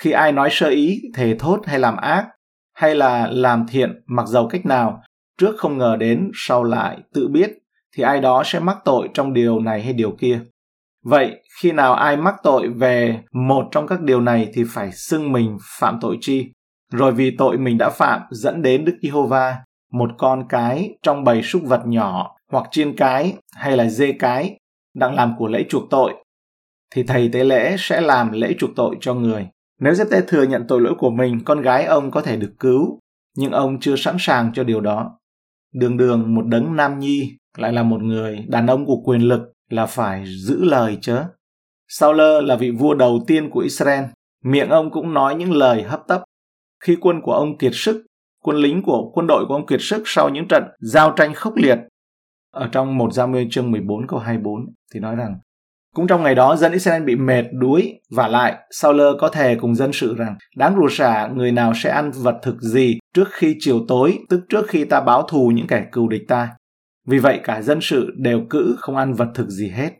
Khi 0.00 0.10
ai 0.10 0.32
nói 0.32 0.48
sơ 0.52 0.68
ý, 0.68 1.02
thề 1.14 1.36
thốt 1.38 1.60
hay 1.66 1.78
làm 1.78 1.96
ác, 1.96 2.28
hay 2.74 2.94
là 2.94 3.28
làm 3.30 3.66
thiện 3.68 4.02
mặc 4.06 4.26
dầu 4.28 4.48
cách 4.48 4.66
nào, 4.66 5.02
trước 5.38 5.54
không 5.58 5.78
ngờ 5.78 5.96
đến, 6.00 6.30
sau 6.34 6.64
lại 6.64 6.98
tự 7.14 7.28
biết, 7.28 7.50
thì 7.96 8.02
ai 8.02 8.20
đó 8.20 8.42
sẽ 8.46 8.60
mắc 8.60 8.78
tội 8.84 9.08
trong 9.14 9.32
điều 9.32 9.60
này 9.60 9.82
hay 9.82 9.92
điều 9.92 10.10
kia. 10.10 10.40
Vậy, 11.04 11.42
khi 11.60 11.72
nào 11.72 11.94
ai 11.94 12.16
mắc 12.16 12.34
tội 12.42 12.68
về 12.68 13.20
một 13.32 13.68
trong 13.70 13.86
các 13.86 14.00
điều 14.00 14.20
này 14.20 14.50
thì 14.54 14.64
phải 14.68 14.92
xưng 14.92 15.32
mình 15.32 15.56
phạm 15.78 15.98
tội 16.00 16.18
chi, 16.20 16.52
rồi 16.92 17.12
vì 17.12 17.36
tội 17.38 17.58
mình 17.58 17.78
đã 17.78 17.90
phạm 17.90 18.20
dẫn 18.30 18.62
đến 18.62 18.84
Đức 18.84 18.96
Giê-hô-va, 19.02 19.56
một 19.92 20.10
con 20.18 20.44
cái 20.48 20.90
trong 21.02 21.24
bầy 21.24 21.42
súc 21.42 21.62
vật 21.64 21.82
nhỏ 21.86 22.36
hoặc 22.52 22.66
chiên 22.70 22.96
cái 22.96 23.34
hay 23.56 23.76
là 23.76 23.88
dê 23.88 24.12
cái 24.12 24.58
đang 24.94 25.14
làm 25.14 25.34
của 25.38 25.48
lễ 25.48 25.64
chuộc 25.68 25.90
tội, 25.90 26.14
thì 26.94 27.02
thầy 27.02 27.28
tế 27.32 27.44
lễ 27.44 27.76
sẽ 27.78 28.00
làm 28.00 28.32
lễ 28.32 28.54
chuộc 28.58 28.70
tội 28.76 28.96
cho 29.00 29.14
người. 29.14 29.46
Nếu 29.80 29.94
giê 29.94 30.20
thừa 30.28 30.42
nhận 30.42 30.64
tội 30.68 30.80
lỗi 30.80 30.94
của 30.98 31.10
mình, 31.10 31.40
con 31.44 31.60
gái 31.60 31.84
ông 31.84 32.10
có 32.10 32.20
thể 32.20 32.36
được 32.36 32.54
cứu, 32.58 32.98
nhưng 33.36 33.52
ông 33.52 33.80
chưa 33.80 33.96
sẵn 33.96 34.16
sàng 34.18 34.52
cho 34.54 34.64
điều 34.64 34.80
đó. 34.80 35.18
Đường 35.74 35.96
đường 35.96 36.34
một 36.34 36.46
đấng 36.46 36.76
nam 36.76 36.98
nhi 36.98 37.32
lại 37.58 37.72
là 37.72 37.82
một 37.82 38.02
người 38.02 38.44
đàn 38.48 38.66
ông 38.66 38.86
của 38.86 39.02
quyền 39.04 39.20
lực 39.20 39.53
là 39.74 39.86
phải 39.86 40.24
giữ 40.26 40.64
lời 40.64 40.98
chớ. 41.00 41.24
Saul 41.88 42.20
là 42.42 42.56
vị 42.56 42.70
vua 42.70 42.94
đầu 42.94 43.20
tiên 43.26 43.50
của 43.50 43.60
Israel, 43.60 44.04
miệng 44.44 44.68
ông 44.68 44.90
cũng 44.90 45.14
nói 45.14 45.34
những 45.34 45.52
lời 45.52 45.82
hấp 45.82 46.00
tấp. 46.08 46.22
Khi 46.84 46.96
quân 47.00 47.20
của 47.22 47.32
ông 47.32 47.58
kiệt 47.58 47.72
sức, 47.74 48.06
quân 48.42 48.56
lính 48.56 48.82
của 48.82 49.10
quân 49.14 49.26
đội 49.26 49.44
của 49.48 49.54
ông 49.54 49.66
kiệt 49.66 49.80
sức 49.82 50.02
sau 50.06 50.28
những 50.28 50.48
trận 50.48 50.62
giao 50.80 51.10
tranh 51.16 51.34
khốc 51.34 51.56
liệt, 51.56 51.78
ở 52.54 52.68
trong 52.72 52.98
một 52.98 53.12
gia 53.12 53.24
nguyên 53.24 53.50
chương 53.50 53.70
14 53.70 54.06
câu 54.06 54.18
24 54.18 54.66
thì 54.94 55.00
nói 55.00 55.16
rằng 55.16 55.38
cũng 55.94 56.06
trong 56.06 56.22
ngày 56.22 56.34
đó 56.34 56.56
dân 56.56 56.72
Israel 56.72 57.02
bị 57.02 57.16
mệt 57.16 57.44
đuối 57.52 58.00
và 58.10 58.28
lại 58.28 58.54
Saul 58.70 59.00
có 59.20 59.28
thể 59.28 59.56
cùng 59.60 59.74
dân 59.74 59.92
sự 59.92 60.14
rằng 60.14 60.36
đáng 60.56 60.76
rủa 60.76 60.88
xả 60.90 61.28
người 61.34 61.52
nào 61.52 61.72
sẽ 61.74 61.90
ăn 61.90 62.10
vật 62.10 62.38
thực 62.42 62.60
gì 62.60 62.98
trước 63.14 63.28
khi 63.32 63.56
chiều 63.58 63.80
tối 63.88 64.18
tức 64.28 64.40
trước 64.48 64.68
khi 64.68 64.84
ta 64.84 65.00
báo 65.00 65.22
thù 65.22 65.52
những 65.54 65.66
kẻ 65.66 65.86
cừu 65.92 66.08
địch 66.08 66.22
ta 66.28 66.48
vì 67.06 67.18
vậy 67.18 67.40
cả 67.44 67.62
dân 67.62 67.78
sự 67.80 68.12
đều 68.16 68.40
cữ 68.50 68.76
không 68.78 68.96
ăn 68.96 69.14
vật 69.14 69.28
thực 69.34 69.48
gì 69.48 69.68
hết. 69.68 69.90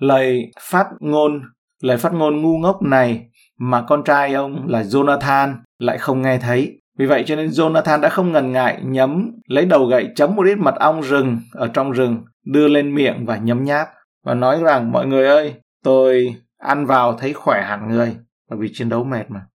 Lời 0.00 0.52
phát 0.60 0.86
ngôn, 1.00 1.42
lời 1.82 1.96
phát 1.96 2.12
ngôn 2.12 2.42
ngu 2.42 2.58
ngốc 2.58 2.82
này 2.82 3.28
mà 3.58 3.82
con 3.82 4.04
trai 4.04 4.34
ông 4.34 4.68
là 4.68 4.82
Jonathan 4.82 5.54
lại 5.78 5.98
không 5.98 6.22
nghe 6.22 6.38
thấy. 6.38 6.80
Vì 6.98 7.06
vậy 7.06 7.24
cho 7.26 7.36
nên 7.36 7.48
Jonathan 7.48 8.00
đã 8.00 8.08
không 8.08 8.32
ngần 8.32 8.52
ngại 8.52 8.80
nhấm 8.84 9.30
lấy 9.46 9.64
đầu 9.64 9.86
gậy 9.86 10.08
chấm 10.16 10.36
một 10.36 10.46
ít 10.46 10.58
mật 10.58 10.74
ong 10.74 11.00
rừng 11.00 11.38
ở 11.52 11.68
trong 11.68 11.92
rừng 11.92 12.24
đưa 12.44 12.68
lên 12.68 12.94
miệng 12.94 13.26
và 13.26 13.36
nhấm 13.36 13.64
nháp 13.64 13.88
và 14.24 14.34
nói 14.34 14.60
rằng 14.62 14.92
mọi 14.92 15.06
người 15.06 15.26
ơi 15.26 15.54
tôi 15.84 16.34
ăn 16.58 16.86
vào 16.86 17.12
thấy 17.12 17.32
khỏe 17.32 17.62
hẳn 17.62 17.88
người 17.88 18.16
bởi 18.50 18.58
vì 18.58 18.68
chiến 18.72 18.88
đấu 18.88 19.04
mệt 19.04 19.30
mà 19.30 19.46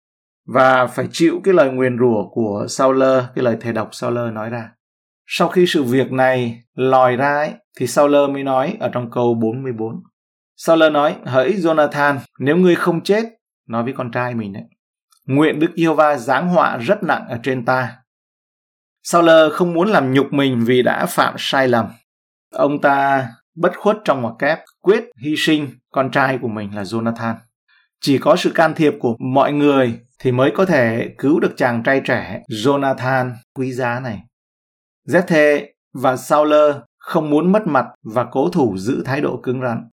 và 0.48 0.88
phải 0.88 1.08
chịu 1.12 1.42
cái 1.44 1.54
lời 1.54 1.72
nguyền 1.72 1.98
rủa 2.00 2.30
của 2.32 2.66
Sauler 2.70 3.24
cái 3.36 3.44
lời 3.44 3.58
thề 3.62 3.72
độc 3.72 3.90
Sauler 3.92 4.34
nói 4.34 4.50
ra 4.50 4.70
sau 5.28 5.48
khi 5.48 5.66
sự 5.68 5.84
việc 5.84 6.12
này 6.12 6.64
lòi 6.76 7.16
ra 7.16 7.34
ấy, 7.34 7.54
thì 7.80 7.88
Saul 7.88 8.16
mới 8.32 8.44
nói 8.44 8.78
ở 8.80 8.90
trong 8.94 9.12
câu 9.12 9.34
44. 9.34 9.96
Saul 10.56 10.90
nói, 10.90 11.16
hỡi 11.26 11.54
Jonathan, 11.54 12.18
nếu 12.40 12.58
ngươi 12.58 12.76
không 12.76 13.04
chết, 13.04 13.24
nói 13.68 13.84
với 13.84 13.94
con 13.98 14.12
trai 14.12 14.36
mình 14.36 14.54
đấy, 14.54 14.64
nguyện 15.26 15.60
Đức 15.60 15.74
Yêu 15.74 15.94
Va 15.94 16.18
giáng 16.18 16.50
họa 16.50 16.78
rất 16.78 17.04
nặng 17.04 17.26
ở 17.30 17.40
trên 17.44 17.66
ta. 17.66 17.98
Saul 19.04 19.30
không 19.52 19.74
muốn 19.74 19.88
làm 19.88 20.14
nhục 20.14 20.34
mình 20.34 20.64
vì 20.66 20.82
đã 20.82 21.06
phạm 21.06 21.36
sai 21.38 21.68
lầm. 21.68 21.86
Ông 22.52 22.82
ta 22.82 23.28
bất 23.56 23.78
khuất 23.78 23.98
trong 24.06 24.22
ngoặc 24.22 24.34
kép, 24.40 24.60
quyết 24.82 25.04
hy 25.22 25.36
sinh 25.38 25.68
con 25.92 26.12
trai 26.12 26.38
của 26.42 26.48
mình 26.48 26.76
là 26.76 26.84
Jonathan. 26.84 27.36
Chỉ 28.02 28.18
có 28.18 28.36
sự 28.36 28.52
can 28.56 28.74
thiệp 28.76 28.94
của 29.00 29.16
mọi 29.34 29.54
người 29.54 30.00
thì 30.20 30.32
mới 30.32 30.52
có 30.56 30.66
thể 30.66 31.10
cứu 31.18 31.40
được 31.40 31.54
chàng 31.58 31.84
trai 31.84 32.02
trẻ 32.06 32.42
Jonathan 32.50 33.32
quý 33.56 33.72
giá 33.72 34.00
này. 34.00 34.20
Zethe 35.08 35.66
và 35.94 36.18
Sauler 36.18 36.76
không 36.98 37.30
muốn 37.30 37.52
mất 37.52 37.68
mặt 37.68 37.86
và 38.04 38.28
cố 38.32 38.50
thủ 38.50 38.78
giữ 38.78 39.04
thái 39.06 39.22
độ 39.22 39.40
cứng 39.44 39.62
rắn. 39.62 39.90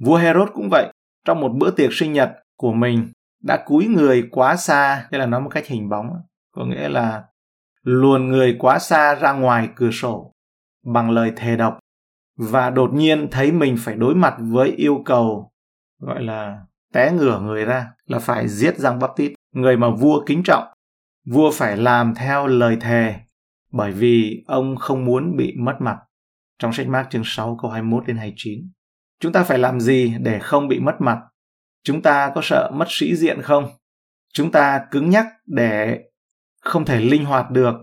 Vua 0.00 0.16
Herod 0.16 0.48
cũng 0.54 0.68
vậy, 0.70 0.92
trong 1.24 1.40
một 1.40 1.52
bữa 1.58 1.70
tiệc 1.70 1.92
sinh 1.92 2.12
nhật 2.12 2.32
của 2.56 2.72
mình 2.72 3.12
đã 3.42 3.64
cúi 3.66 3.86
người 3.86 4.28
quá 4.30 4.56
xa, 4.56 5.08
đây 5.10 5.18
là 5.18 5.26
nói 5.26 5.40
một 5.40 5.48
cách 5.48 5.66
hình 5.66 5.88
bóng, 5.88 6.10
có 6.52 6.64
nghĩa 6.64 6.88
là 6.88 7.24
luồn 7.82 8.28
người 8.28 8.56
quá 8.58 8.78
xa 8.78 9.14
ra 9.14 9.32
ngoài 9.32 9.68
cửa 9.76 9.90
sổ 9.90 10.32
bằng 10.84 11.10
lời 11.10 11.32
thề 11.36 11.56
độc 11.56 11.78
và 12.36 12.70
đột 12.70 12.92
nhiên 12.92 13.28
thấy 13.30 13.52
mình 13.52 13.76
phải 13.78 13.94
đối 13.94 14.14
mặt 14.14 14.34
với 14.38 14.68
yêu 14.68 15.02
cầu 15.04 15.50
gọi 16.00 16.22
là 16.22 16.58
té 16.92 17.12
ngửa 17.12 17.40
người 17.40 17.64
ra 17.64 17.92
là 18.06 18.18
phải 18.18 18.48
giết 18.48 18.78
Giăng 18.78 18.98
Baptist, 18.98 19.32
người 19.52 19.76
mà 19.76 19.90
vua 19.90 20.24
kính 20.26 20.42
trọng. 20.42 20.64
Vua 21.26 21.50
phải 21.50 21.76
làm 21.76 22.14
theo 22.14 22.46
lời 22.46 22.76
thề 22.80 23.14
bởi 23.76 23.92
vì 23.92 24.44
ông 24.46 24.76
không 24.76 25.04
muốn 25.04 25.36
bị 25.36 25.54
mất 25.58 25.76
mặt. 25.80 25.96
Trong 26.58 26.72
sách 26.72 26.88
Mark 26.88 27.10
chương 27.10 27.22
6 27.24 27.58
câu 27.62 27.70
21 27.70 28.06
đến 28.06 28.16
29. 28.16 28.70
Chúng 29.20 29.32
ta 29.32 29.44
phải 29.44 29.58
làm 29.58 29.80
gì 29.80 30.14
để 30.20 30.38
không 30.38 30.68
bị 30.68 30.80
mất 30.80 30.94
mặt? 31.00 31.18
Chúng 31.84 32.02
ta 32.02 32.32
có 32.34 32.40
sợ 32.44 32.70
mất 32.74 32.86
sĩ 32.88 33.16
diện 33.16 33.42
không? 33.42 33.70
Chúng 34.34 34.52
ta 34.52 34.86
cứng 34.90 35.10
nhắc 35.10 35.26
để 35.46 36.00
không 36.60 36.84
thể 36.84 37.00
linh 37.00 37.24
hoạt 37.24 37.50
được 37.50 37.74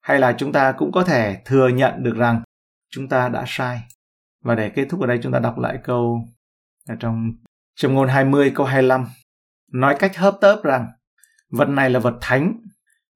hay 0.00 0.18
là 0.18 0.34
chúng 0.38 0.52
ta 0.52 0.72
cũng 0.72 0.92
có 0.92 1.04
thể 1.04 1.42
thừa 1.44 1.68
nhận 1.68 2.02
được 2.02 2.16
rằng 2.16 2.42
chúng 2.90 3.08
ta 3.08 3.28
đã 3.28 3.44
sai. 3.46 3.82
Và 4.44 4.54
để 4.54 4.70
kết 4.70 4.86
thúc 4.90 5.00
ở 5.00 5.06
đây, 5.06 5.18
chúng 5.22 5.32
ta 5.32 5.38
đọc 5.38 5.58
lại 5.58 5.78
câu 5.84 6.28
ở 6.88 6.94
trong 7.00 7.32
trong 7.74 7.94
ngôn 7.94 8.08
20 8.08 8.52
câu 8.54 8.66
25 8.66 9.06
nói 9.72 9.96
cách 9.98 10.16
hớp 10.16 10.34
tớp 10.40 10.60
rằng, 10.64 10.86
vật 11.50 11.68
này 11.68 11.90
là 11.90 12.00
vật 12.00 12.14
thánh 12.20 12.60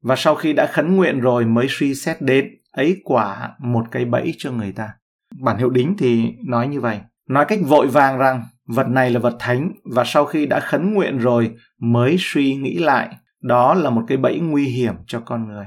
và 0.06 0.16
sau 0.16 0.34
khi 0.34 0.52
đã 0.52 0.66
khấn 0.66 0.96
nguyện 0.96 1.20
rồi 1.20 1.44
mới 1.44 1.66
suy 1.68 1.94
xét 1.94 2.22
đến 2.22 2.48
ấy 2.72 3.00
quả 3.04 3.50
một 3.58 3.84
cái 3.90 4.04
bẫy 4.04 4.34
cho 4.38 4.52
người 4.52 4.72
ta. 4.72 4.90
Bản 5.40 5.58
hiệu 5.58 5.70
đính 5.70 5.94
thì 5.98 6.32
nói 6.46 6.68
như 6.68 6.80
vậy. 6.80 7.00
Nói 7.28 7.44
cách 7.48 7.58
vội 7.62 7.88
vàng 7.88 8.18
rằng 8.18 8.44
vật 8.66 8.88
này 8.88 9.10
là 9.10 9.20
vật 9.20 9.36
thánh 9.38 9.72
và 9.94 10.04
sau 10.06 10.24
khi 10.24 10.46
đã 10.46 10.60
khấn 10.60 10.94
nguyện 10.94 11.18
rồi 11.18 11.54
mới 11.80 12.16
suy 12.18 12.54
nghĩ 12.54 12.78
lại 12.78 13.16
đó 13.42 13.74
là 13.74 13.90
một 13.90 14.02
cái 14.08 14.18
bẫy 14.18 14.40
nguy 14.40 14.64
hiểm 14.64 14.94
cho 15.06 15.20
con 15.20 15.48
người. 15.48 15.66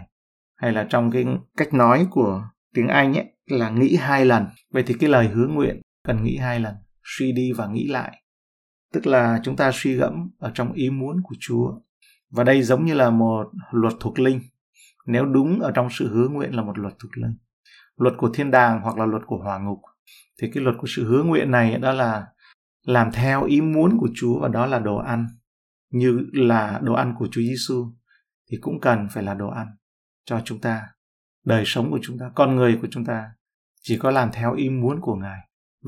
Hay 0.56 0.72
là 0.72 0.88
trong 0.90 1.12
cái 1.12 1.26
cách 1.58 1.74
nói 1.74 2.08
của 2.12 2.44
tiếng 2.76 2.88
Anh 2.88 3.14
ấy 3.14 3.26
là 3.50 3.70
nghĩ 3.70 3.96
hai 3.96 4.26
lần. 4.26 4.46
Vậy 4.74 4.84
thì 4.88 4.94
cái 5.00 5.10
lời 5.10 5.28
hứa 5.28 5.48
nguyện 5.48 5.82
cần 6.08 6.24
nghĩ 6.24 6.38
hai 6.38 6.60
lần, 6.60 6.76
suy 7.04 7.32
đi 7.32 7.52
và 7.52 7.68
nghĩ 7.68 7.88
lại. 7.88 8.22
Tức 8.94 9.08
là 9.08 9.40
chúng 9.44 9.56
ta 9.56 9.72
suy 9.74 9.96
gẫm 9.96 10.30
ở 10.40 10.52
trong 10.54 10.74
ý 10.74 10.90
muốn 10.90 11.22
của 11.24 11.36
Chúa. 11.40 11.72
Và 12.32 12.44
đây 12.44 12.64
giống 12.64 12.86
như 12.86 12.94
là 12.94 13.10
một 13.10 13.52
luật 13.72 13.94
thuộc 14.00 14.20
linh. 14.20 14.42
Nếu 15.06 15.26
đúng 15.26 15.60
ở 15.60 15.72
trong 15.72 15.88
sự 15.92 16.14
hứa 16.14 16.28
nguyện 16.28 16.56
là 16.56 16.64
một 16.64 16.78
luật 16.78 16.94
thuộc 17.00 17.12
linh. 17.18 17.38
Luật 17.98 18.14
của 18.18 18.30
thiên 18.34 18.52
đàng 18.52 18.82
hoặc 18.82 18.98
là 18.98 19.06
luật 19.06 19.24
của 19.26 19.38
hỏa 19.38 19.60
ngục. 19.60 19.80
Thì 20.42 20.52
cái 20.54 20.64
luật 20.64 20.76
của 20.80 20.88
sự 20.90 21.08
hứa 21.08 21.24
nguyện 21.24 21.52
này 21.52 21.78
đó 21.78 21.92
là 21.92 22.26
làm 22.86 23.12
theo 23.12 23.44
ý 23.44 23.62
muốn 23.62 23.98
của 23.98 24.10
Chúa 24.16 24.40
và 24.40 24.48
đó 24.48 24.66
là 24.66 24.80
đồ 24.80 24.98
ăn. 24.98 25.28
Như 25.92 26.20
là 26.34 26.80
đồ 26.84 26.94
ăn 26.94 27.16
của 27.20 27.28
Chúa 27.32 27.42
Giêsu 27.42 27.86
thì 28.52 28.58
cũng 28.62 28.80
cần 28.82 29.08
phải 29.12 29.24
là 29.24 29.34
đồ 29.34 29.50
ăn 29.50 29.68
cho 30.26 30.42
chúng 30.46 30.62
ta. 30.62 30.82
Đời 31.46 31.64
sống 31.66 31.92
của 31.92 32.00
chúng 32.02 32.18
ta, 32.20 32.32
con 32.36 32.56
người 32.56 32.78
của 32.82 32.88
chúng 32.92 33.06
ta 33.06 33.32
chỉ 33.82 33.98
có 33.98 34.12
làm 34.12 34.30
theo 34.32 34.54
ý 34.54 34.70
muốn 34.70 35.00
của 35.02 35.16
Ngài 35.16 35.40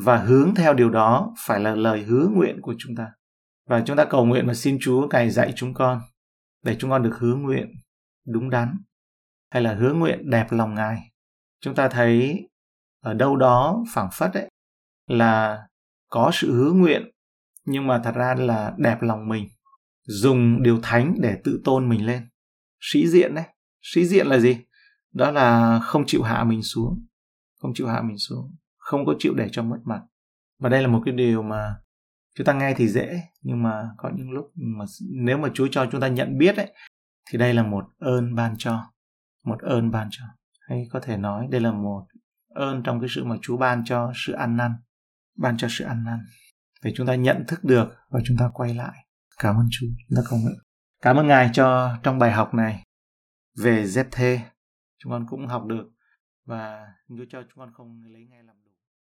và 0.06 0.18
hướng 0.18 0.56
theo 0.56 0.74
điều 0.74 0.90
đó 0.90 1.34
phải 1.46 1.60
là 1.60 1.76
lời 1.76 2.04
hứa 2.04 2.28
nguyện 2.28 2.62
của 2.62 2.76
chúng 2.78 2.96
ta. 2.96 3.08
Và 3.70 3.82
chúng 3.86 3.98
ta 3.98 4.06
cầu 4.06 4.26
nguyện 4.26 4.48
và 4.48 4.54
xin 4.54 4.78
Chúa 4.82 5.08
Ngài 5.08 5.30
dạy 5.30 5.54
chúng 5.56 5.74
con 5.74 6.02
để 6.64 6.76
chúng 6.80 6.90
con 6.90 7.04
được 7.04 7.18
hứa 7.20 7.36
nguyện 7.36 7.72
đúng 8.26 8.50
đắn 8.50 8.78
hay 9.50 9.64
là 9.64 9.74
hứa 9.74 9.94
nguyện 9.94 10.30
đẹp 10.30 10.48
lòng 10.50 10.74
Ngài. 10.74 11.12
Chúng 11.62 11.76
ta 11.76 11.90
thấy 11.90 12.42
ở 13.00 13.14
đâu 13.14 13.36
đó 13.36 13.84
phảng 13.94 14.10
phất 14.14 14.34
ấy 14.34 14.50
là 15.08 15.64
có 16.10 16.32
sự 16.34 16.54
hứa 16.54 16.72
nguyện, 16.72 17.12
nhưng 17.66 17.88
mà 17.88 18.02
thật 18.04 18.16
ra 18.16 18.36
là 18.36 18.74
đẹp 18.78 18.98
lòng 19.02 19.30
mình, 19.30 19.48
dùng 20.04 20.64
điều 20.64 20.80
thánh 20.84 21.16
để 21.22 21.38
tự 21.44 21.62
tôn 21.64 21.90
mình 21.90 22.06
lên. 22.06 22.30
Sĩ 22.80 23.08
diện 23.08 23.36
đấy 23.36 23.46
sĩ 23.82 24.06
diện 24.06 24.28
là 24.28 24.40
gì? 24.40 24.58
Đó 25.14 25.32
là 25.32 25.80
không 25.80 26.04
chịu 26.08 26.24
hạ 26.24 26.44
mình 26.44 26.64
xuống, 26.64 27.06
không 27.60 27.72
chịu 27.74 27.88
hạ 27.88 28.02
mình 28.02 28.18
xuống, 28.18 28.56
không 28.78 29.06
có 29.06 29.16
chịu 29.20 29.34
để 29.34 29.50
cho 29.52 29.64
mất 29.64 29.80
mặt. 29.86 30.02
Và 30.60 30.70
đây 30.70 30.82
là 30.82 30.88
một 30.88 31.02
cái 31.06 31.14
điều 31.14 31.42
mà 31.44 31.76
chúng 32.36 32.46
ta 32.46 32.54
nghe 32.54 32.74
thì 32.74 32.88
dễ, 32.88 33.22
nhưng 33.42 33.64
mà 33.64 33.90
có 33.98 34.12
những 34.16 34.32
lúc 34.32 34.52
mà 34.56 34.86
nếu 35.12 35.38
mà 35.38 35.50
Chúa 35.54 35.68
cho 35.72 35.86
chúng 35.92 36.02
ta 36.02 36.08
nhận 36.08 36.38
biết 36.38 36.58
ấy, 36.58 36.74
thì 37.30 37.38
đây 37.38 37.54
là 37.54 37.64
một 37.64 37.86
ơn 38.00 38.36
ban 38.36 38.56
cho, 38.58 38.92
một 39.44 39.62
ơn 39.62 39.92
ban 39.92 40.08
cho. 40.12 40.24
Hay 40.60 40.88
có 40.92 41.00
thể 41.00 41.18
nói 41.18 41.48
đây 41.52 41.62
là 41.62 41.72
một 41.72 42.08
ơn 42.50 42.84
trong 42.84 43.00
cái 43.00 43.10
sự 43.12 43.24
mà 43.24 43.36
Chúa 43.42 43.58
ban 43.58 43.84
cho 43.86 44.12
sự 44.16 44.34
ăn 44.34 44.58
năn, 44.58 44.72
ban 45.38 45.58
cho 45.58 45.68
sự 45.70 45.86
ăn 45.86 46.04
năn, 46.04 46.20
để 46.84 46.92
chúng 46.96 47.08
ta 47.08 47.16
nhận 47.16 47.44
thức 47.48 47.64
được 47.64 47.88
và 48.10 48.20
chúng 48.26 48.38
ta 48.38 48.50
quay 48.54 48.74
lại. 48.74 49.06
Cảm 49.40 49.56
ơn 49.56 49.68
Chúa 49.72 49.88
đã 50.10 50.22
công 50.22 50.30
cầu 50.30 50.40
nguyện 50.40 50.58
cảm 51.02 51.18
ơn 51.18 51.28
Ngài 51.28 51.50
cho 51.54 51.98
trong 52.04 52.20
bài 52.20 52.32
học 52.32 52.54
này 52.54 52.84
về 53.64 53.84
ZT 53.84 54.40
chúng 54.98 55.12
con 55.12 55.26
cũng 55.30 55.48
học 55.48 55.66
được 55.66 55.92
và 56.46 56.88
Chúa 57.10 57.26
cho 57.30 57.42
chúng 57.42 57.58
con 57.58 57.74
không 57.74 58.04
lấy 58.04 58.26
ngay 58.30 58.44
làm 58.44 58.56
đúng 58.64 58.71